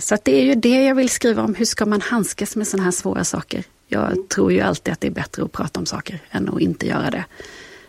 så 0.02 0.14
att 0.14 0.24
det 0.24 0.40
är 0.40 0.44
ju 0.44 0.54
det 0.54 0.84
jag 0.84 0.94
vill 0.94 1.08
skriva 1.08 1.42
om, 1.42 1.54
hur 1.54 1.64
ska 1.64 1.86
man 1.86 2.00
handskas 2.00 2.56
med 2.56 2.68
sådana 2.68 2.84
här 2.84 2.90
svåra 2.90 3.24
saker? 3.24 3.64
Jag 3.88 4.28
tror 4.28 4.52
ju 4.52 4.60
alltid 4.60 4.92
att 4.92 5.00
det 5.00 5.06
är 5.06 5.12
bättre 5.12 5.44
att 5.44 5.52
prata 5.52 5.80
om 5.80 5.86
saker 5.86 6.20
än 6.30 6.48
att 6.48 6.60
inte 6.60 6.86
göra 6.86 7.10
det. 7.10 7.24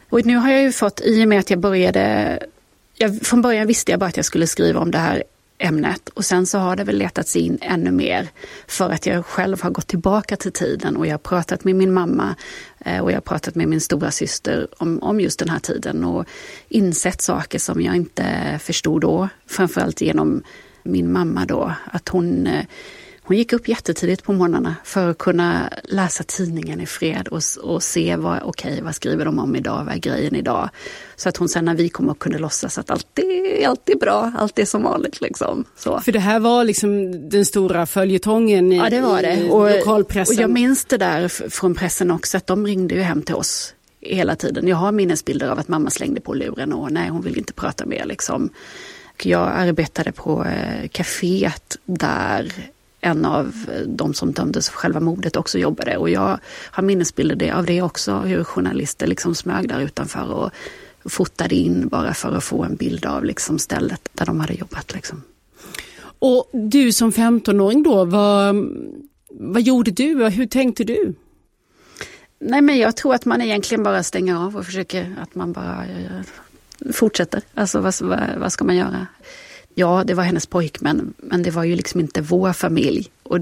Och 0.09 0.25
nu 0.25 0.35
har 0.35 0.51
jag 0.51 0.61
ju 0.61 0.71
fått, 0.71 1.01
i 1.01 1.23
och 1.23 1.27
med 1.27 1.39
att 1.39 1.49
jag 1.49 1.59
började, 1.59 2.39
jag, 2.95 3.21
från 3.21 3.41
början 3.41 3.67
visste 3.67 3.91
jag 3.91 3.99
bara 3.99 4.09
att 4.09 4.17
jag 4.17 4.25
skulle 4.25 4.47
skriva 4.47 4.79
om 4.79 4.91
det 4.91 4.97
här 4.97 5.23
ämnet. 5.59 6.09
Och 6.09 6.25
sen 6.25 6.45
så 6.45 6.57
har 6.57 6.75
det 6.75 6.83
väl 6.83 6.97
letats 6.97 7.35
in 7.35 7.57
ännu 7.61 7.91
mer 7.91 8.27
för 8.67 8.89
att 8.89 9.05
jag 9.05 9.25
själv 9.25 9.61
har 9.61 9.69
gått 9.69 9.87
tillbaka 9.87 10.35
till 10.35 10.51
tiden 10.51 10.97
och 10.97 11.07
jag 11.07 11.13
har 11.13 11.17
pratat 11.17 11.63
med 11.63 11.75
min 11.75 11.93
mamma 11.93 12.35
eh, 12.79 12.99
och 12.99 13.11
jag 13.11 13.15
har 13.15 13.21
pratat 13.21 13.55
med 13.55 13.67
min 13.67 13.81
stora 13.81 14.11
syster 14.11 14.67
om, 14.77 15.03
om 15.03 15.19
just 15.19 15.39
den 15.39 15.49
här 15.49 15.59
tiden 15.59 16.03
och 16.03 16.25
insett 16.67 17.21
saker 17.21 17.59
som 17.59 17.81
jag 17.81 17.95
inte 17.95 18.59
förstod 18.59 19.01
då. 19.01 19.29
Framförallt 19.47 20.01
genom 20.01 20.43
min 20.83 21.11
mamma 21.11 21.45
då, 21.45 21.73
att 21.91 22.09
hon 22.09 22.47
eh, 22.47 22.65
hon 23.29 23.37
gick 23.37 23.53
upp 23.53 23.67
jättetidigt 23.67 24.23
på 24.23 24.33
morgnarna 24.33 24.75
för 24.83 25.09
att 25.09 25.17
kunna 25.17 25.69
läsa 25.83 26.23
tidningen 26.23 26.81
i 26.81 26.85
fred 26.85 27.27
och, 27.27 27.41
och 27.61 27.83
se 27.83 28.15
vad, 28.15 28.39
okej, 28.43 28.71
okay, 28.71 28.81
vad 28.81 28.95
skriver 28.95 29.25
de 29.25 29.39
om 29.39 29.55
idag, 29.55 29.83
vad 29.85 29.93
är 29.93 29.99
grejen 29.99 30.35
idag? 30.35 30.69
Så 31.15 31.29
att 31.29 31.37
hon 31.37 31.49
sen 31.49 31.65
när 31.65 31.75
vi 31.75 31.89
kom 31.89 32.09
upp 32.09 32.19
kunde 32.19 32.37
låtsas 32.37 32.77
att 32.77 32.89
allt 32.89 33.19
är, 33.19 33.67
allt 33.67 33.89
är 33.89 33.95
bra, 33.95 34.31
allt 34.37 34.59
är 34.59 34.65
som 34.65 34.83
vanligt. 34.83 35.21
Liksom. 35.21 35.65
Så. 35.77 35.99
För 35.99 36.11
det 36.11 36.19
här 36.19 36.39
var 36.39 36.63
liksom 36.63 37.11
den 37.29 37.45
stora 37.45 37.85
följetongen 37.85 38.73
i, 38.73 38.77
ja, 38.77 38.89
det 38.89 39.01
var 39.01 39.21
det. 39.21 39.49
och, 39.49 39.71
lokalpressen? 39.71 40.35
Och 40.37 40.43
jag 40.43 40.49
minns 40.49 40.85
det 40.85 40.97
där 40.97 41.49
från 41.49 41.75
pressen 41.75 42.11
också, 42.11 42.37
att 42.37 42.47
de 42.47 42.65
ringde 42.65 42.95
ju 42.95 43.01
hem 43.01 43.21
till 43.21 43.35
oss 43.35 43.73
hela 44.01 44.35
tiden. 44.35 44.67
Jag 44.67 44.77
har 44.77 44.91
minnesbilder 44.91 45.47
av 45.47 45.59
att 45.59 45.67
mamma 45.67 45.89
slängde 45.89 46.21
på 46.21 46.33
luren 46.33 46.73
och 46.73 46.91
nej, 46.91 47.09
hon 47.09 47.21
vill 47.21 47.37
inte 47.37 47.53
prata 47.53 47.85
mer. 47.85 48.05
Liksom. 48.05 48.49
Jag 49.23 49.51
arbetade 49.55 50.11
på 50.11 50.45
eh, 50.45 50.87
kaféet 50.87 51.77
där 51.85 52.53
en 53.01 53.25
av 53.25 53.53
de 53.87 54.13
som 54.13 54.31
dömdes 54.31 54.69
för 54.69 54.77
själva 54.77 54.99
mordet 54.99 55.35
också 55.35 55.59
jobbade. 55.59 55.97
Och 55.97 56.09
jag 56.09 56.39
har 56.71 56.83
minnesbilder 56.83 57.51
av 57.51 57.65
det 57.65 57.81
också, 57.81 58.15
hur 58.19 58.43
journalister 58.43 59.07
liksom 59.07 59.35
smög 59.35 59.69
där 59.69 59.79
utanför 59.79 60.33
och 60.33 60.51
fotade 61.05 61.55
in 61.55 61.87
bara 61.87 62.13
för 62.13 62.35
att 62.35 62.43
få 62.43 62.63
en 62.63 62.75
bild 62.75 63.05
av 63.05 63.23
liksom 63.23 63.59
stället 63.59 64.09
där 64.13 64.25
de 64.25 64.39
hade 64.39 64.53
jobbat. 64.53 64.93
Liksom. 64.93 65.23
Och 66.19 66.49
du 66.53 66.91
som 66.91 67.11
15-åring 67.11 67.83
då, 67.83 68.05
vad, 68.05 68.55
vad 69.29 69.61
gjorde 69.61 69.91
du? 69.91 70.29
Hur 70.29 70.45
tänkte 70.45 70.83
du? 70.83 71.13
Nej 72.39 72.61
men 72.61 72.77
jag 72.77 72.95
tror 72.95 73.15
att 73.15 73.25
man 73.25 73.41
egentligen 73.41 73.83
bara 73.83 74.03
stänger 74.03 74.35
av 74.35 74.57
och 74.57 74.65
försöker 74.65 75.15
att 75.21 75.35
man 75.35 75.53
bara 75.53 75.85
eh, 75.85 76.91
fortsätter. 76.93 77.41
Alltså 77.53 77.79
vad, 77.79 77.93
vad 78.37 78.51
ska 78.51 78.65
man 78.65 78.75
göra? 78.75 79.07
Ja, 79.79 80.03
det 80.07 80.13
var 80.13 80.23
hennes 80.23 80.45
pojkvän, 80.45 81.13
men 81.17 81.43
det 81.43 81.51
var 81.51 81.63
ju 81.63 81.75
liksom 81.75 81.99
inte 81.99 82.21
vår 82.21 82.53
familj. 82.53 83.11
Och 83.23 83.39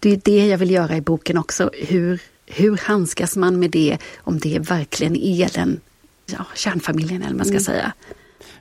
det 0.00 0.12
är 0.12 0.20
det 0.24 0.46
jag 0.46 0.58
vill 0.58 0.70
göra 0.70 0.96
i 0.96 1.00
boken 1.00 1.38
också. 1.38 1.70
Hur, 1.74 2.20
hur 2.46 2.76
handskas 2.76 3.36
man 3.36 3.58
med 3.58 3.70
det 3.70 3.98
om 4.18 4.38
det 4.38 4.58
verkligen 4.58 5.16
är 5.16 5.50
den 5.54 5.80
ja, 6.26 6.46
kärnfamiljen, 6.54 7.22
eller 7.22 7.36
man 7.36 7.44
ska 7.44 7.52
mm. 7.52 7.64
säga. 7.64 7.92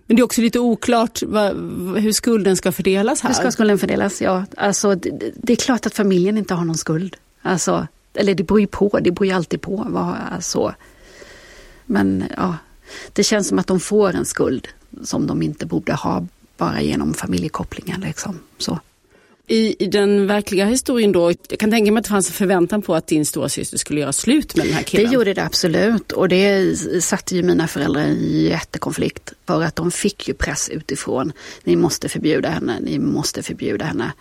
Men 0.05 0.15
det 0.15 0.21
är 0.21 0.23
också 0.23 0.41
lite 0.41 0.59
oklart 0.59 1.23
vad, 1.23 1.55
hur 1.97 2.11
skulden 2.11 2.57
ska 2.57 2.71
fördelas 2.71 3.21
här. 3.21 3.29
Hur 3.29 3.35
ska 3.35 3.51
skulden 3.51 3.79
fördelas? 3.79 4.21
Ja, 4.21 4.45
alltså 4.57 4.95
det, 4.95 5.31
det, 5.35 5.53
är 5.53 5.57
klart 5.57 5.85
att 5.85 5.93
familjen 5.93 6.37
inte 6.37 6.53
har 6.53 6.65
någon 6.65 6.77
skuld. 6.77 7.15
Alltså, 7.41 7.87
eller 8.13 8.35
det 8.35 8.43
beror 8.43 8.59
ju 8.59 8.67
på, 8.67 8.99
det 9.01 9.11
beror 9.11 9.25
ju 9.25 9.33
alltid 9.33 9.61
på. 9.61 9.85
Vad, 9.89 10.15
alltså. 10.31 10.75
Men 11.85 12.23
ja, 12.37 12.57
det 13.13 13.23
känns 13.23 13.47
som 13.47 13.59
att 13.59 13.67
de 13.67 13.79
får 13.79 14.15
en 14.15 14.25
skuld 14.25 14.67
som 15.03 15.27
de 15.27 15.41
inte 15.41 15.65
borde 15.65 15.93
ha 15.93 16.25
bara 16.57 16.81
genom 16.81 17.13
familjekopplingen. 17.13 18.01
Liksom. 18.01 18.39
Så. 18.57 18.79
I, 19.47 19.83
I, 19.83 19.87
den 19.87 20.27
verkliga 20.27 20.65
historien 20.65 21.11
då, 21.11 21.31
jag 21.49 21.59
kan 21.59 21.71
tänka 21.71 21.91
mig 21.91 21.99
att 21.99 22.03
det 22.03 22.09
fanns 22.09 22.27
en 22.27 22.33
förväntan 22.33 22.81
på 22.81 22.95
att 22.95 23.07
din 23.07 23.25
stora 23.25 23.49
syster 23.49 23.77
skulle 23.77 23.99
göra 23.99 24.13
slut 24.13 24.55
med 24.55 24.65
den 24.65 24.73
här 24.73 24.83
killen. 24.83 25.05
Det 25.05 25.13
gjorde 25.13 25.33
det 25.33 25.43
absolut 25.43 26.11
och 26.11 26.29
det 26.29 26.75
satte 27.03 27.35
ju 27.35 27.43
mina 27.43 27.67
föräldrar 27.67 28.05
i 28.05 28.49
jättekonflikt. 28.49 29.33
För 29.47 29.63
att 29.63 29.75
de 29.75 29.91
fick 29.91 30.27
ju 30.27 30.33
press 30.33 30.69
utifrån. 30.69 31.31
Ni 31.63 31.75
måste 31.75 32.09
förbjuda 32.09 32.49
henne, 32.49 32.79
ni 32.79 32.99
måste 32.99 33.43
förbjuda 33.43 33.85
henne. 33.85 34.11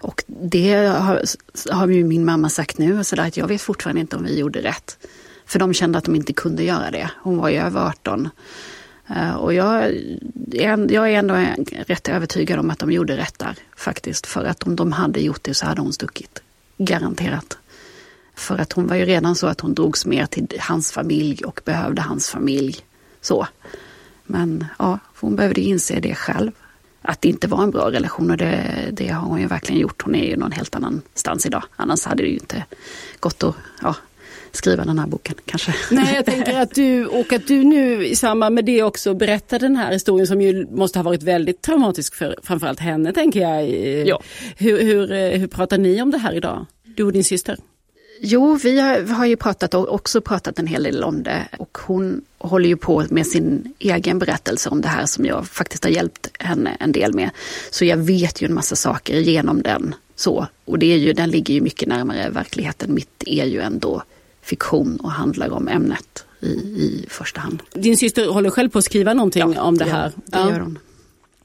Och 0.00 0.24
det 0.26 0.74
har, 0.74 1.22
har 1.70 1.88
ju 1.88 2.04
min 2.04 2.24
mamma 2.24 2.48
sagt 2.48 2.78
nu, 2.78 3.04
så 3.04 3.16
där 3.16 3.26
att 3.26 3.36
jag 3.36 3.48
vet 3.48 3.62
fortfarande 3.62 4.00
inte 4.00 4.16
om 4.16 4.24
vi 4.24 4.38
gjorde 4.38 4.62
rätt. 4.62 4.98
För 5.46 5.58
de 5.58 5.74
kände 5.74 5.98
att 5.98 6.04
de 6.04 6.14
inte 6.14 6.32
kunde 6.32 6.64
göra 6.64 6.90
det. 6.90 7.10
Hon 7.22 7.36
var 7.38 7.48
ju 7.48 7.56
över 7.56 7.80
18. 7.80 8.28
Eh, 9.08 9.34
och 9.34 9.54
jag, 9.54 9.94
jag 10.90 11.12
är 11.12 11.18
ändå 11.18 11.34
rätt 11.86 12.08
övertygad 12.08 12.58
om 12.58 12.70
att 12.70 12.78
de 12.78 12.92
gjorde 12.92 13.16
rätt 13.16 13.38
där 13.38 13.54
faktiskt. 13.76 14.26
För 14.26 14.44
att 14.44 14.62
om 14.62 14.76
de 14.76 14.92
hade 14.92 15.20
gjort 15.20 15.44
det 15.44 15.54
så 15.54 15.66
hade 15.66 15.80
hon 15.80 15.92
stuckit. 15.92 16.42
Garanterat. 16.78 17.58
För 18.34 18.58
att 18.58 18.72
hon 18.72 18.86
var 18.86 18.96
ju 18.96 19.04
redan 19.04 19.34
så 19.34 19.46
att 19.46 19.60
hon 19.60 19.74
drogs 19.74 20.06
mer 20.06 20.26
till 20.26 20.46
hans 20.60 20.92
familj 20.92 21.44
och 21.44 21.60
behövde 21.64 22.02
hans 22.02 22.30
familj. 22.30 22.76
Så. 23.20 23.46
Men 24.24 24.64
ja, 24.78 24.98
hon 25.20 25.36
behövde 25.36 25.60
inse 25.60 26.00
det 26.00 26.14
själv. 26.14 26.52
Att 27.02 27.20
det 27.20 27.28
inte 27.28 27.48
var 27.48 27.62
en 27.62 27.70
bra 27.70 27.90
relation 27.90 28.30
och 28.30 28.36
det, 28.36 28.88
det 28.92 29.08
har 29.08 29.28
hon 29.28 29.40
ju 29.40 29.46
verkligen 29.46 29.80
gjort. 29.80 30.02
Hon 30.02 30.14
är 30.14 30.24
ju 30.24 30.36
någon 30.36 30.52
helt 30.52 30.74
annanstans 30.74 31.46
idag. 31.46 31.64
Annars 31.76 32.04
hade 32.04 32.22
det 32.22 32.28
ju 32.28 32.34
inte 32.34 32.64
gått 33.20 33.42
att 33.42 33.54
ja, 33.82 33.94
skriva 34.56 34.84
den 34.84 34.98
här 34.98 35.06
boken 35.06 35.34
kanske. 35.44 35.74
Nej, 35.90 36.14
jag 36.14 36.24
tänker 36.26 36.60
att 36.60 36.74
du, 36.74 37.06
och 37.06 37.32
att 37.32 37.46
du 37.46 37.64
nu 37.64 38.06
i 38.06 38.16
samband 38.16 38.54
med 38.54 38.64
det 38.64 38.82
också 38.82 39.14
berättar 39.14 39.58
den 39.58 39.76
här 39.76 39.92
historien 39.92 40.26
som 40.26 40.40
ju 40.40 40.66
måste 40.70 40.98
ha 40.98 41.04
varit 41.04 41.22
väldigt 41.22 41.62
traumatisk 41.62 42.14
för 42.14 42.38
framförallt 42.42 42.80
henne 42.80 43.12
tänker 43.12 43.40
jag. 43.40 43.68
Ja. 44.06 44.22
Hur, 44.56 44.82
hur, 44.82 45.36
hur 45.36 45.46
pratar 45.46 45.78
ni 45.78 46.02
om 46.02 46.10
det 46.10 46.18
här 46.18 46.32
idag? 46.32 46.66
Du 46.84 47.04
och 47.04 47.12
din 47.12 47.24
syster? 47.24 47.58
Jo, 48.20 48.54
vi 48.62 48.80
har, 48.80 49.02
har 49.02 49.26
ju 49.26 49.36
pratat 49.36 49.74
och 49.74 49.94
också 49.94 50.20
pratat 50.20 50.58
en 50.58 50.66
hel 50.66 50.82
del 50.82 51.04
om 51.04 51.22
det 51.22 51.48
och 51.58 51.78
hon 51.86 52.24
håller 52.38 52.68
ju 52.68 52.76
på 52.76 53.04
med 53.10 53.26
sin 53.26 53.74
egen 53.78 54.18
berättelse 54.18 54.68
om 54.68 54.80
det 54.80 54.88
här 54.88 55.06
som 55.06 55.24
jag 55.24 55.46
faktiskt 55.46 55.84
har 55.84 55.90
hjälpt 55.90 56.30
henne 56.38 56.76
en 56.80 56.92
del 56.92 57.14
med. 57.14 57.30
Så 57.70 57.84
jag 57.84 57.96
vet 57.96 58.42
ju 58.42 58.46
en 58.46 58.54
massa 58.54 58.76
saker 58.76 59.20
genom 59.20 59.62
den. 59.62 59.94
Så, 60.16 60.46
och 60.64 60.78
det 60.78 60.92
är 60.92 60.96
ju, 60.96 61.12
den 61.12 61.30
ligger 61.30 61.54
ju 61.54 61.60
mycket 61.60 61.88
närmare 61.88 62.30
verkligheten. 62.30 62.94
Mitt 62.94 63.22
är 63.26 63.44
ju 63.44 63.60
ändå 63.60 64.02
fiktion 64.46 64.96
och 64.96 65.10
handlar 65.10 65.50
om 65.50 65.68
ämnet 65.68 66.24
i, 66.40 66.46
i 66.46 67.06
första 67.08 67.40
hand. 67.40 67.62
Din 67.72 67.96
syster 67.96 68.28
håller 68.28 68.50
själv 68.50 68.68
på 68.68 68.78
att 68.78 68.84
skriva 68.84 69.14
någonting 69.14 69.52
ja, 69.54 69.62
om 69.62 69.78
det, 69.78 69.84
här? 69.84 70.12
Ja, 70.32 70.44
det 70.44 70.50
gör 70.52 70.60
hon. 70.60 70.78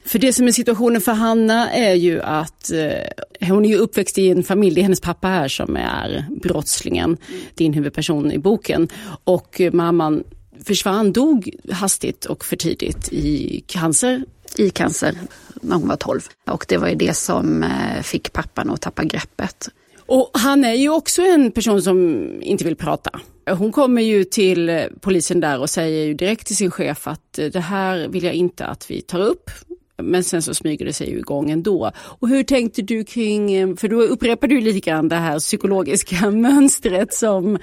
För 0.06 0.20
det 0.20 0.34
som 0.34 0.48
är 0.48 0.52
situationen 0.52 1.02
för 1.02 1.12
Hanna 1.12 1.72
är 1.72 1.94
ju 1.94 2.22
att 2.22 2.72
eh, 2.72 3.48
hon 3.48 3.66
är 3.66 3.70
ju 3.70 3.78
uppväxt 3.78 4.18
i 4.18 4.30
en 4.30 4.44
familj, 4.44 4.76
det 4.76 4.82
är 4.82 4.84
hennes 4.84 5.02
pappa 5.02 5.28
här 5.28 5.48
som 5.48 5.76
är 5.76 6.26
brottslingen, 6.42 7.18
din 7.56 7.74
huvudperson 7.74 8.32
i 8.32 8.38
boken. 8.38 8.88
Och 9.24 9.62
mamman 9.74 10.24
försvann, 10.64 11.12
dog 11.12 11.56
hastigt 11.72 12.26
och 12.26 12.46
för 12.46 12.56
tidigt 12.56 13.14
i 13.14 13.64
cancer. 13.68 14.26
I 14.56 14.70
cancer 14.70 15.18
när 15.62 15.76
hon 15.76 15.88
var 15.88 15.96
12. 15.96 16.22
Och 16.50 16.66
det 16.68 16.78
var 16.78 16.88
ju 16.88 16.96
det 16.96 17.14
som 17.14 17.64
eh, 17.64 18.02
fick 18.02 18.34
pappan 18.34 18.70
att 18.70 18.82
tappa 18.82 19.04
greppet. 19.04 19.70
Och 20.12 20.30
han 20.34 20.64
är 20.64 20.74
ju 20.74 20.90
också 20.90 21.22
en 21.22 21.52
person 21.52 21.82
som 21.82 22.28
inte 22.42 22.64
vill 22.64 22.76
prata. 22.76 23.20
Hon 23.50 23.72
kommer 23.72 24.02
ju 24.02 24.24
till 24.24 24.88
polisen 25.02 25.40
där 25.40 25.60
och 25.60 25.70
säger 25.70 26.06
ju 26.06 26.14
direkt 26.14 26.48
till 26.48 26.56
sin 26.56 26.72
chef 26.72 27.08
att 27.08 27.34
det 27.34 27.60
här 27.60 28.08
vill 28.08 28.24
jag 28.24 28.34
inte 28.34 28.66
att 28.66 28.92
vi 28.92 29.02
tar 29.02 29.20
upp. 29.20 29.50
Men 29.98 30.24
sen 30.24 30.42
så 30.42 30.54
smyger 30.54 30.86
det 30.86 30.94
sig 30.94 31.10
ju 31.10 31.18
igång 31.18 31.52
ändå. 31.52 31.92
Och 31.98 32.28
hur 32.30 32.44
tänkte 32.44 32.82
du 32.82 33.04
kring, 33.04 33.78
för 33.78 33.88
då 33.88 34.02
upprepar 34.02 34.48
du 34.48 34.62
lite 34.62 34.80
grann 34.80 35.10
det 35.10 35.16
här 35.16 35.40
psykologiska 35.40 36.32
mönstret 36.32 37.14
som 37.14 37.58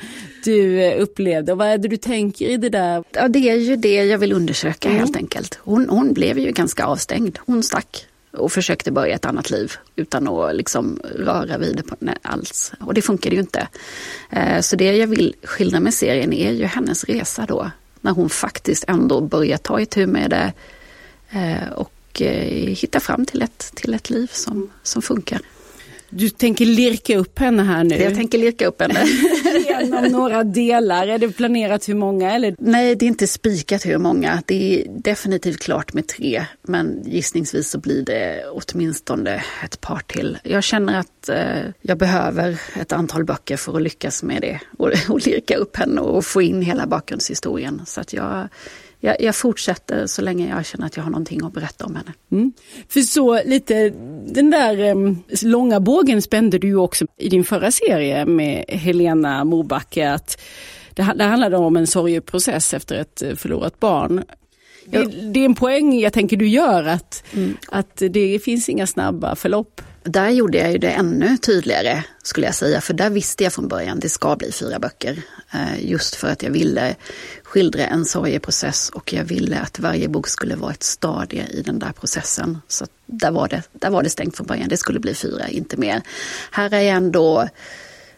du 0.44 0.92
upplevde. 0.92 1.52
Och 1.52 1.58
vad 1.58 1.66
är 1.66 1.78
det 1.78 1.88
du 1.88 1.96
tänker 1.96 2.46
i 2.46 2.56
det 2.56 2.68
där? 2.68 3.04
Ja, 3.12 3.28
det 3.28 3.48
är 3.48 3.56
ju 3.56 3.76
det 3.76 4.04
jag 4.04 4.18
vill 4.18 4.32
undersöka 4.32 4.88
mm. 4.88 5.00
helt 5.00 5.16
enkelt. 5.16 5.58
Hon, 5.62 5.88
hon 5.88 6.12
blev 6.12 6.38
ju 6.38 6.52
ganska 6.52 6.86
avstängd. 6.86 7.38
Hon 7.46 7.62
stack 7.62 8.06
och 8.32 8.52
försökte 8.52 8.92
börja 8.92 9.14
ett 9.14 9.24
annat 9.24 9.50
liv 9.50 9.72
utan 9.96 10.28
att 10.28 10.56
liksom 10.56 11.00
röra 11.14 11.58
vid 11.58 11.76
det 11.76 11.82
på, 11.82 11.96
nej, 11.98 12.16
alls. 12.22 12.72
Och 12.80 12.94
det 12.94 13.02
funkade 13.02 13.34
ju 13.34 13.40
inte. 13.40 13.68
Eh, 14.30 14.60
så 14.60 14.76
det 14.76 14.96
jag 14.96 15.06
vill 15.06 15.34
skildra 15.42 15.80
med 15.80 15.94
serien 15.94 16.32
är 16.32 16.52
ju 16.52 16.64
hennes 16.64 17.04
resa 17.04 17.46
då. 17.48 17.70
När 18.00 18.12
hon 18.12 18.30
faktiskt 18.30 18.84
ändå 18.88 19.20
börjar 19.20 19.58
ta 19.58 19.80
itu 19.80 20.06
med 20.06 20.30
det 20.30 20.52
eh, 21.30 21.72
och 21.72 22.22
eh, 22.22 22.74
hitta 22.74 23.00
fram 23.00 23.26
till 23.26 23.42
ett, 23.42 23.72
till 23.74 23.94
ett 23.94 24.10
liv 24.10 24.30
som, 24.32 24.70
som 24.82 25.02
funkar. 25.02 25.40
Du 26.10 26.28
tänker 26.30 26.66
lirka 26.66 27.18
upp 27.18 27.38
henne 27.38 27.62
här 27.62 27.84
nu? 27.84 27.96
Jag 27.96 28.14
tänker 28.14 28.38
lirka 28.38 28.66
upp 28.66 28.82
henne. 28.82 29.04
Genom 29.68 30.04
några 30.04 30.44
delar, 30.44 31.06
är 31.06 31.18
det 31.18 31.28
planerat 31.28 31.88
hur 31.88 31.94
många? 31.94 32.32
Eller? 32.32 32.56
Nej, 32.58 32.94
det 32.94 33.04
är 33.04 33.08
inte 33.08 33.26
spikat 33.26 33.86
hur 33.86 33.98
många. 33.98 34.42
Det 34.46 34.74
är 34.74 34.86
definitivt 34.88 35.60
klart 35.60 35.94
med 35.94 36.06
tre, 36.06 36.44
men 36.62 37.02
gissningsvis 37.06 37.70
så 37.70 37.78
blir 37.78 38.02
det 38.02 38.44
åtminstone 38.52 39.42
ett 39.64 39.80
par 39.80 40.00
till. 40.06 40.38
Jag 40.42 40.62
känner 40.62 41.00
att 41.00 41.28
eh, 41.28 41.70
jag 41.80 41.98
behöver 41.98 42.60
ett 42.80 42.92
antal 42.92 43.24
böcker 43.24 43.56
för 43.56 43.76
att 43.76 43.82
lyckas 43.82 44.22
med 44.22 44.42
det 44.42 44.60
och, 44.78 44.92
och 45.08 45.26
lirka 45.26 45.56
upp 45.56 45.76
henne 45.76 46.00
och 46.00 46.24
få 46.24 46.42
in 46.42 46.62
hela 46.62 46.86
bakgrundshistorien. 46.86 47.82
Så 47.86 48.00
att 48.00 48.12
jag 48.12 48.48
jag, 49.00 49.20
jag, 49.20 49.36
fortsätter 49.36 50.06
så 50.06 50.22
länge 50.22 50.48
jag 50.48 50.66
känner 50.66 50.86
att 50.86 50.96
jag 50.96 51.04
har 51.04 51.10
någonting 51.10 51.44
att 51.44 51.52
berätta 51.52 51.86
om 51.86 51.96
henne. 51.96 52.12
Mm. 52.32 52.52
För 52.88 53.00
så 53.00 53.42
lite, 53.44 53.88
den 54.26 54.50
där 54.50 54.90
um, 54.90 55.22
långa 55.42 55.80
bågen 55.80 56.22
spände 56.22 56.58
du 56.58 56.74
också 56.74 57.06
i 57.16 57.28
din 57.28 57.44
förra 57.44 57.70
serie 57.70 58.26
med 58.26 58.64
Helena 58.68 59.44
Mobacke. 59.44 60.10
Att 60.10 60.40
det, 60.94 61.12
det 61.16 61.24
handlade 61.24 61.56
om 61.56 61.76
en 61.76 61.86
sorgeprocess 61.86 62.74
efter 62.74 62.96
ett 62.96 63.22
eh, 63.22 63.34
förlorat 63.34 63.80
barn. 63.80 64.24
Det, 64.84 65.04
det, 65.04 65.40
är 65.40 65.44
en 65.44 65.54
poäng 65.54 65.98
jag 65.98 66.12
tänker 66.12 66.36
du 66.36 66.48
gör 66.48 66.84
att, 66.84 67.24
mm. 67.32 67.56
att 67.68 68.02
det 68.10 68.38
finns 68.44 68.68
inga 68.68 68.86
snabba 68.86 69.36
förlopp. 69.36 69.82
Där 70.02 70.30
gjorde 70.30 70.58
jag 70.58 70.72
ju 70.72 70.78
det 70.78 70.90
ännu 70.90 71.36
tydligare 71.36 72.02
skulle 72.22 72.46
jag 72.46 72.54
säga, 72.54 72.80
för 72.80 72.94
där 72.94 73.10
visste 73.10 73.44
jag 73.44 73.52
från 73.52 73.68
början 73.68 74.00
det 74.00 74.08
ska 74.08 74.36
bli 74.36 74.52
fyra 74.52 74.78
böcker. 74.78 75.22
Eh, 75.54 75.90
just 75.90 76.14
för 76.14 76.28
att 76.28 76.42
jag 76.42 76.50
ville 76.50 76.96
skildra 77.48 77.86
en 77.86 78.04
sorgeprocess 78.04 78.90
och 78.90 79.12
jag 79.12 79.24
ville 79.24 79.58
att 79.58 79.78
varje 79.78 80.08
bok 80.08 80.28
skulle 80.28 80.56
vara 80.56 80.72
ett 80.72 80.82
stadie 80.82 81.46
i 81.46 81.62
den 81.62 81.78
där 81.78 81.92
processen. 81.92 82.58
Så 82.68 82.86
där 83.06 83.30
var, 83.30 83.48
det, 83.48 83.62
där 83.72 83.90
var 83.90 84.02
det 84.02 84.10
stängt 84.10 84.36
från 84.36 84.46
början, 84.46 84.68
det 84.68 84.76
skulle 84.76 85.00
bli 85.00 85.14
fyra, 85.14 85.48
inte 85.48 85.76
mer. 85.76 86.02
Här 86.50 86.74
är 86.74 86.80
jag 86.80 86.96
ändå 86.96 87.48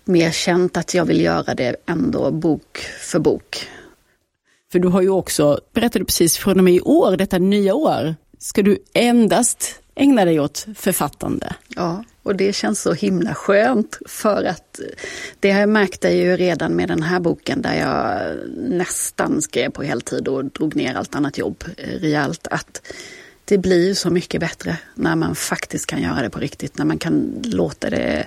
mer 0.05 0.31
känt 0.31 0.77
att 0.77 0.95
jag 0.95 1.05
vill 1.05 1.21
göra 1.21 1.55
det 1.55 1.77
ändå 1.87 2.31
bok 2.31 2.79
för 3.01 3.19
bok. 3.19 3.69
För 4.73 4.79
du 4.79 4.89
har 4.89 5.03
ju 5.03 5.11
också, 5.11 5.61
berättade 5.73 6.05
precis, 6.05 6.37
från 6.37 6.59
och 6.59 6.65
med 6.65 6.75
i 6.75 6.81
år, 6.81 7.17
detta 7.17 7.39
nya 7.39 7.75
år, 7.75 8.15
ska 8.39 8.63
du 8.63 8.79
endast 8.93 9.81
ägna 9.95 10.25
dig 10.25 10.41
åt 10.41 10.67
författande. 10.75 11.55
Ja, 11.69 12.05
och 12.23 12.37
det 12.37 12.53
känns 12.53 12.83
så 12.83 12.93
himla 12.93 13.35
skönt 13.35 13.99
för 14.07 14.45
att 14.45 14.81
eh, 14.81 14.87
det 15.41 15.51
har 15.51 15.61
jag 15.61 15.69
märkt 15.69 16.05
ju 16.05 16.37
redan 16.37 16.73
med 16.73 16.89
den 16.89 17.03
här 17.03 17.21
boken 17.21 17.63
där 17.63 17.75
jag 17.75 18.37
nästan 18.57 19.43
skrev 19.43 19.71
på 19.71 19.83
heltid 19.83 20.29
och 20.29 20.45
drog 20.45 20.77
ner 20.77 20.95
allt 20.95 21.15
annat 21.15 21.39
jobb 21.39 21.65
eh, 21.77 22.01
rejält. 22.01 22.47
Att 22.51 22.83
det 23.45 23.59
blir 23.59 23.95
så 23.95 24.11
mycket 24.11 24.41
bättre 24.41 24.79
när 24.95 25.17
man 25.17 25.35
faktiskt 25.35 25.87
kan 25.87 26.03
göra 26.03 26.23
det 26.23 26.31
på 26.31 26.39
riktigt, 26.39 26.79
när 26.79 26.85
man 26.85 26.99
kan 26.99 27.43
låta 27.45 27.91
det 27.91 28.27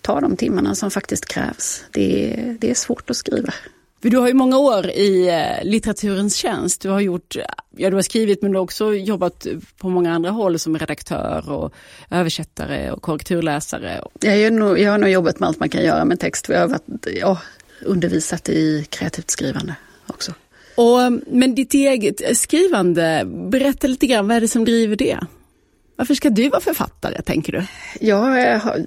ta 0.00 0.20
de 0.20 0.36
timmarna 0.36 0.74
som 0.74 0.90
faktiskt 0.90 1.26
krävs. 1.26 1.84
Det, 1.90 2.36
det 2.58 2.70
är 2.70 2.74
svårt 2.74 3.10
att 3.10 3.16
skriva. 3.16 3.54
För 4.02 4.10
du 4.10 4.18
har 4.18 4.28
ju 4.28 4.34
många 4.34 4.58
år 4.58 4.86
i 4.86 5.28
eh, 5.28 5.64
litteraturens 5.64 6.36
tjänst. 6.36 6.80
Du 6.80 6.88
har 6.88 7.00
gjort, 7.00 7.36
ja 7.76 7.90
du 7.90 7.96
har 7.96 8.02
skrivit 8.02 8.42
men 8.42 8.52
du 8.52 8.58
har 8.58 8.62
också 8.62 8.94
jobbat 8.94 9.46
på 9.78 9.88
många 9.88 10.14
andra 10.14 10.30
håll 10.30 10.58
som 10.58 10.78
redaktör 10.78 11.50
och 11.50 11.74
översättare 12.10 12.90
och 12.90 13.02
korrekturläsare. 13.02 14.04
Jag, 14.20 14.36
är 14.36 14.50
nog, 14.50 14.78
jag 14.78 14.90
har 14.90 14.98
nog 14.98 15.10
jobbat 15.10 15.40
med 15.40 15.46
allt 15.46 15.60
man 15.60 15.68
kan 15.68 15.82
göra 15.82 16.04
med 16.04 16.20
text. 16.20 16.48
Jag 16.48 16.60
har 16.60 16.68
varit, 16.68 17.06
ja, 17.20 17.38
undervisat 17.84 18.48
i 18.48 18.86
kreativt 18.88 19.30
skrivande 19.30 19.74
också. 20.06 20.32
Och, 20.74 21.12
men 21.26 21.54
ditt 21.54 21.74
eget 21.74 22.38
skrivande, 22.38 23.22
berätta 23.26 23.86
lite 23.86 24.06
grann, 24.06 24.28
vad 24.28 24.36
är 24.36 24.40
det 24.40 24.48
som 24.48 24.64
driver 24.64 24.96
det? 24.96 25.18
Varför 26.00 26.14
ska 26.14 26.30
du 26.30 26.48
vara 26.48 26.60
författare, 26.60 27.22
tänker 27.22 27.52
du? 27.52 27.64
Ja, 28.00 28.38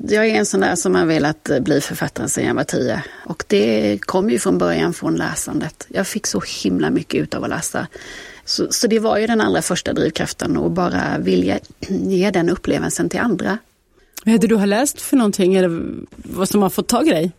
jag 0.07 0.27
är 0.27 0.35
en 0.35 0.45
sån 0.45 0.59
där 0.59 0.75
som 0.75 0.95
har 0.95 1.05
velat 1.05 1.49
bli 1.61 1.81
författare 1.81 2.29
sedan 2.29 2.45
jag 2.45 2.53
var 2.53 2.63
tio. 2.63 3.03
Och 3.25 3.43
det 3.47 3.99
kom 4.01 4.29
ju 4.29 4.39
från 4.39 4.57
början 4.57 4.93
från 4.93 5.15
läsandet. 5.15 5.87
Jag 5.89 6.07
fick 6.07 6.27
så 6.27 6.43
himla 6.63 6.89
mycket 6.89 7.21
ut 7.21 7.33
av 7.33 7.43
att 7.43 7.49
läsa. 7.49 7.87
Så, 8.45 8.71
så 8.71 8.87
det 8.87 8.99
var 8.99 9.17
ju 9.17 9.27
den 9.27 9.41
allra 9.41 9.61
första 9.61 9.93
drivkraften 9.93 10.57
att 10.57 10.71
bara 10.71 11.17
vilja 11.19 11.59
ge 11.87 12.31
den 12.31 12.49
upplevelsen 12.49 13.09
till 13.09 13.19
andra. 13.19 13.57
Vad 14.25 14.35
är 14.35 14.39
det 14.39 14.47
du 14.47 14.55
har 14.55 14.67
läst 14.67 15.01
för 15.01 15.17
någonting, 15.17 15.55
eller 15.55 15.81
vad 16.15 16.49
som 16.49 16.61
har 16.61 16.69
fått 16.69 16.87
tag 16.87 17.07
i 17.07 17.11
dig? 17.11 17.31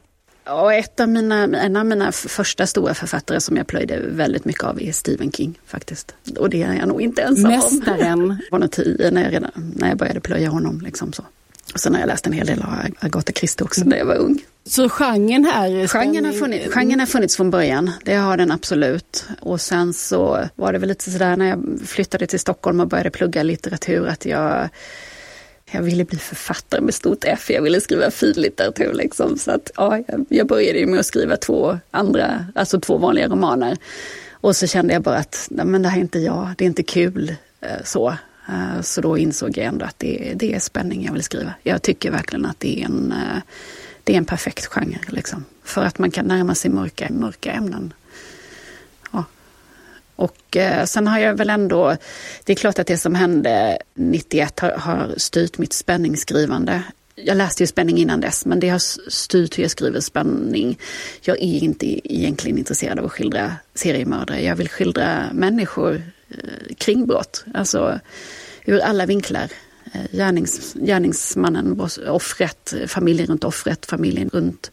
Ja, 0.47 0.75
ett 0.75 1.01
av 1.01 1.09
mina, 1.09 1.43
en 1.43 1.77
av 1.77 1.87
mina 1.87 2.13
första 2.13 2.67
stora 2.67 2.95
författare 2.95 3.41
som 3.41 3.57
jag 3.57 3.67
plöjde 3.67 4.01
väldigt 4.09 4.45
mycket 4.45 4.65
av 4.65 4.83
är 4.83 4.93
Stephen 4.93 5.33
King 5.33 5.59
faktiskt. 5.67 6.15
Och 6.39 6.51
det 6.51 6.63
är 6.63 6.75
jag 6.75 6.89
nog 6.89 7.03
inte 7.03 7.23
ensam 7.23 7.51
Mästaren. 7.51 8.23
om. 8.23 8.29
Jag 8.45 8.51
var 8.51 8.59
nog 8.59 8.71
tio 8.71 9.11
när 9.11 9.23
jag, 9.23 9.33
redan, 9.33 9.51
när 9.77 9.89
jag 9.89 9.99
började 9.99 10.21
plöja 10.21 10.49
honom. 10.49 10.81
Liksom 10.81 11.13
så. 11.13 11.25
Och 11.75 11.81
sen 11.81 11.93
har 11.95 12.01
jag 12.01 12.07
läst 12.07 12.27
en 12.27 12.33
hel 12.33 12.47
del 12.47 12.63
av 12.63 12.75
Agatha 13.01 13.33
Christie 13.33 13.65
också 13.65 13.85
när 13.85 13.97
jag 13.97 14.05
var 14.07 14.17
ung. 14.17 14.43
Så 14.67 14.89
genren 14.89 15.45
här? 15.45 15.87
Genren 15.87 16.25
har, 16.25 16.33
funnits, 16.33 16.75
genren 16.75 17.01
har 17.01 17.07
funnits 17.07 17.37
från 17.37 17.51
början, 17.51 17.91
det 18.05 18.15
har 18.15 18.37
den 18.37 18.51
absolut. 18.51 19.25
Och 19.41 19.61
sen 19.61 19.93
så 19.93 20.49
var 20.55 20.73
det 20.73 20.79
väl 20.79 20.89
lite 20.89 21.11
sådär 21.11 21.37
när 21.37 21.49
jag 21.49 21.81
flyttade 21.87 22.27
till 22.27 22.41
Stockholm 22.41 22.81
och 22.81 22.89
började 22.89 23.11
plugga 23.11 23.43
litteratur 23.43 24.07
att 24.09 24.27
jag 24.27 24.69
jag 25.71 25.83
ville 25.83 26.05
bli 26.05 26.19
författare 26.19 26.81
med 26.81 26.95
stort 26.95 27.25
F, 27.25 27.51
jag 27.51 27.63
ville 27.63 27.81
skriva 27.81 28.11
finlitteratur 28.11 28.93
liksom. 28.93 29.39
Så 29.39 29.51
att, 29.51 29.71
ja, 29.77 30.03
jag 30.29 30.47
började 30.47 30.87
med 30.87 31.01
att 31.01 31.07
skriva 31.07 31.37
två 31.37 31.79
andra, 31.91 32.47
alltså 32.55 32.81
två 32.81 32.99
vanliga 32.99 33.29
romaner. 33.29 33.77
Och 34.31 34.57
så 34.57 34.67
kände 34.67 34.93
jag 34.93 35.03
bara 35.03 35.17
att, 35.17 35.47
nej, 35.51 35.67
men 35.67 35.83
det 35.83 35.89
här 35.89 35.99
är 35.99 36.03
inte 36.03 36.19
jag, 36.19 36.49
det 36.59 36.65
är 36.65 36.67
inte 36.67 36.83
kul 36.83 37.37
eh, 37.61 37.85
så. 37.85 38.17
Eh, 38.49 38.81
så 38.83 39.01
då 39.01 39.19
insåg 39.19 39.59
jag 39.59 39.67
ändå 39.67 39.85
att 39.85 39.99
det, 39.99 40.33
det 40.37 40.55
är 40.55 40.59
spänning 40.59 41.05
jag 41.05 41.13
vill 41.13 41.23
skriva. 41.23 41.55
Jag 41.63 41.83
tycker 41.83 42.11
verkligen 42.11 42.47
att 42.47 42.61
det 42.61 42.81
är 42.81 42.85
en, 42.85 43.13
eh, 43.13 43.43
det 44.05 44.13
är 44.13 44.19
en 44.19 44.25
perfekt 44.25 44.67
genre. 44.67 45.01
Liksom. 45.09 45.45
För 45.63 45.85
att 45.85 45.99
man 45.99 46.11
kan 46.11 46.27
närma 46.27 46.55
sig 46.55 46.71
mörka, 46.71 47.09
mörka 47.11 47.53
ämnen 47.53 47.93
och 50.17 50.57
eh, 50.57 50.85
sen 50.85 51.07
har 51.07 51.19
jag 51.19 51.35
väl 51.35 51.51
ändå, 51.51 51.97
det 52.45 52.53
är 52.53 52.57
klart 52.57 52.79
att 52.79 52.87
det 52.87 52.99
som 52.99 53.15
hände 53.15 53.79
91 53.95 54.61
har, 54.61 54.71
har 54.71 55.15
styrt 55.17 55.59
mitt 55.59 55.73
spänningsskrivande. 55.73 56.83
Jag 57.15 57.37
läste 57.37 57.63
ju 57.63 57.67
spänning 57.67 57.99
innan 57.99 58.21
dess, 58.21 58.47
men 58.47 58.61
det 58.61 58.69
har 58.69 59.11
styrt 59.11 59.59
hur 59.59 59.63
jag 59.65 59.71
skriver 59.71 60.01
spänning. 60.01 60.79
Jag 61.21 61.37
är 61.37 61.63
inte 61.65 62.13
egentligen 62.15 62.59
intresserad 62.59 62.99
av 62.99 63.05
att 63.05 63.13
skildra 63.13 63.57
seriemördare. 63.75 64.43
Jag 64.43 64.57
vill 64.57 64.69
skildra 64.69 65.27
människor 65.33 66.03
eh, 66.29 66.75
kring 66.79 67.07
brott, 67.07 67.45
alltså 67.55 68.01
ur 68.65 68.81
alla 68.81 69.07
vinklar. 69.07 69.49
Eh, 69.93 70.01
gärnings, 70.11 70.75
gärningsmannen, 70.75 71.81
offret, 72.09 72.75
familjen 72.87 73.27
runt 73.27 73.45
offret, 73.45 73.87
familjen 73.87 74.29
runt 74.29 74.71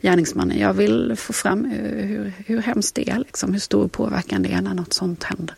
gärningsmannen. 0.00 0.58
Jag 0.58 0.74
vill 0.74 1.14
få 1.16 1.32
fram 1.32 1.64
eh, 1.64 1.70
hur, 2.06 2.32
hur 2.46 2.58
hemskt 2.58 2.94
det 2.94 3.10
är, 3.10 3.18
liksom, 3.18 3.52
hur 3.52 3.60
stor 3.60 3.88
påverkan 3.88 4.42
det 4.42 4.52
är 4.52 4.60
när 4.60 4.74
något 4.74 4.92
sånt 4.92 5.24
händer. 5.24 5.54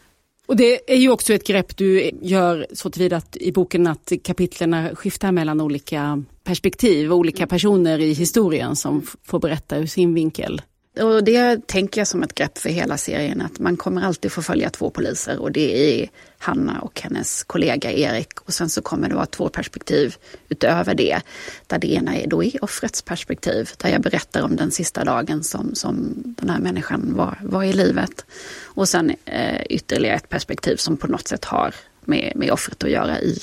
Och 0.46 0.56
det 0.56 0.92
är 0.92 0.96
ju 0.96 1.10
också 1.10 1.32
ett 1.32 1.46
grepp 1.46 1.76
du 1.76 2.10
gör 2.22 2.66
så 2.72 2.90
tillvida 2.90 3.16
att 3.16 3.36
i 3.36 3.52
boken 3.52 3.86
att 3.86 4.12
kapitlen 4.24 4.96
skiftar 4.96 5.32
mellan 5.32 5.60
olika 5.60 6.24
perspektiv, 6.44 7.12
olika 7.12 7.46
personer 7.46 7.98
i 7.98 8.12
historien 8.12 8.76
som 8.76 9.02
får 9.24 9.38
berätta 9.38 9.78
ur 9.78 9.86
sin 9.86 10.14
vinkel. 10.14 10.62
Och 10.98 11.24
det 11.24 11.66
tänker 11.66 12.00
jag 12.00 12.08
som 12.08 12.22
ett 12.22 12.34
grepp 12.34 12.58
för 12.58 12.68
hela 12.68 12.98
serien, 12.98 13.40
att 13.40 13.58
man 13.58 13.76
kommer 13.76 14.02
alltid 14.02 14.32
få 14.32 14.42
följa 14.42 14.70
två 14.70 14.90
poliser 14.90 15.38
och 15.38 15.52
det 15.52 16.02
är 16.02 16.10
Hanna 16.38 16.80
och 16.80 17.00
hennes 17.00 17.44
kollega 17.44 17.92
Erik. 17.92 18.40
Och 18.40 18.54
sen 18.54 18.68
så 18.70 18.82
kommer 18.82 19.08
det 19.08 19.14
vara 19.14 19.26
två 19.26 19.48
perspektiv 19.48 20.16
utöver 20.48 20.94
det. 20.94 21.20
Där 21.66 21.78
det 21.78 21.92
ena 21.92 22.16
är 22.16 22.26
då 22.26 22.44
är 22.44 22.64
offrets 22.64 23.02
perspektiv, 23.02 23.70
där 23.76 23.88
jag 23.88 24.00
berättar 24.00 24.42
om 24.42 24.56
den 24.56 24.70
sista 24.70 25.04
dagen 25.04 25.44
som, 25.44 25.74
som 25.74 26.14
den 26.16 26.50
här 26.50 26.58
människan 26.58 27.14
var, 27.14 27.38
var 27.42 27.64
i 27.64 27.72
livet. 27.72 28.24
Och 28.64 28.88
sen 28.88 29.12
eh, 29.24 29.62
ytterligare 29.70 30.16
ett 30.16 30.28
perspektiv 30.28 30.76
som 30.76 30.96
på 30.96 31.06
något 31.06 31.28
sätt 31.28 31.44
har 31.44 31.74
med, 32.00 32.32
med 32.36 32.50
offret 32.50 32.84
att 32.84 32.90
göra. 32.90 33.20
I 33.20 33.38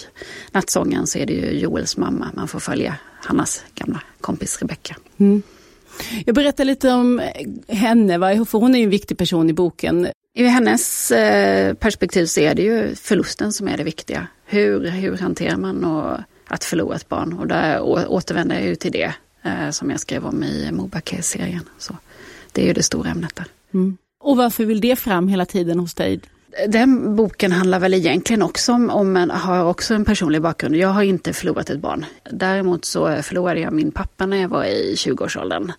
nattsången 0.52 1.08
så 1.08 1.18
är 1.18 1.26
det 1.26 1.34
ju 1.34 1.60
Joels 1.60 1.98
mamma 1.98 2.32
man 2.36 2.48
får 2.48 2.60
följa, 2.60 2.96
Hannas 3.24 3.64
gamla 3.76 4.02
kompis 4.22 4.60
Rebecka. 4.62 4.96
Mm. 5.18 5.44
Jag 6.26 6.36
berättar 6.36 6.66
lite 6.66 6.92
om 6.92 7.22
henne, 7.68 8.46
för 8.46 8.58
hon 8.58 8.76
är 8.76 8.80
ju 8.80 8.84
en 8.84 8.90
viktig 8.90 9.18
person 9.18 9.50
i 9.50 9.54
boken. 9.54 10.08
I 10.34 10.44
hennes 10.44 11.12
eh, 11.12 11.74
perspektiv 11.74 12.26
så 12.26 12.40
är 12.40 12.56
det 12.56 12.62
ju 12.62 12.96
förlusten 12.96 13.54
som 13.54 13.68
är 13.68 13.78
det 13.78 13.84
viktiga. 13.84 14.28
Hur, 14.46 14.88
hur 14.88 15.18
hanterar 15.18 15.58
man 15.58 15.84
och 15.84 16.20
att 16.48 16.64
förlora 16.64 16.96
ett 16.96 17.10
barn? 17.10 17.34
Och 17.34 17.48
där 17.48 17.82
återvänder 18.10 18.56
jag 18.56 18.66
ju 18.66 18.76
till 18.76 18.92
det 18.92 19.14
eh, 19.44 19.70
som 19.72 19.90
jag 19.90 20.00
skrev 20.00 20.26
om 20.26 20.44
i 20.44 20.72
Mobake-serien. 20.72 21.64
Så 21.78 21.98
det 22.52 22.62
är 22.62 22.66
ju 22.66 22.74
det 22.74 22.84
stora 22.84 23.10
ämnet 23.10 23.36
där. 23.36 23.46
Mm. 23.74 23.98
Och 24.20 24.38
varför 24.38 24.66
vill 24.66 24.82
det 24.82 24.96
fram 24.96 25.28
hela 25.28 25.46
tiden 25.46 25.80
hos 25.80 25.94
dig? 25.94 26.20
Den 26.68 27.16
boken 27.16 27.52
handlar 27.52 27.80
väl 27.80 27.94
egentligen 27.94 28.42
också 28.42 28.74
om, 28.74 28.90
om 28.90 29.18
en, 29.18 29.30
har 29.30 29.66
också 29.66 29.94
en 29.94 30.06
personlig 30.06 30.42
bakgrund. 30.42 30.76
Jag 30.76 30.90
har 30.90 31.04
inte 31.04 31.34
förlorat 31.34 31.70
ett 31.70 31.80
barn. 31.80 32.06
Däremot 32.32 32.86
så 32.86 33.22
förlorade 33.22 33.60
jag 33.60 33.74
min 33.74 33.92
pappa 33.92 34.26
när 34.26 34.38
jag 34.38 34.50
var 34.50 34.66
i 34.66 34.96
20-årsåldern. 34.96 35.72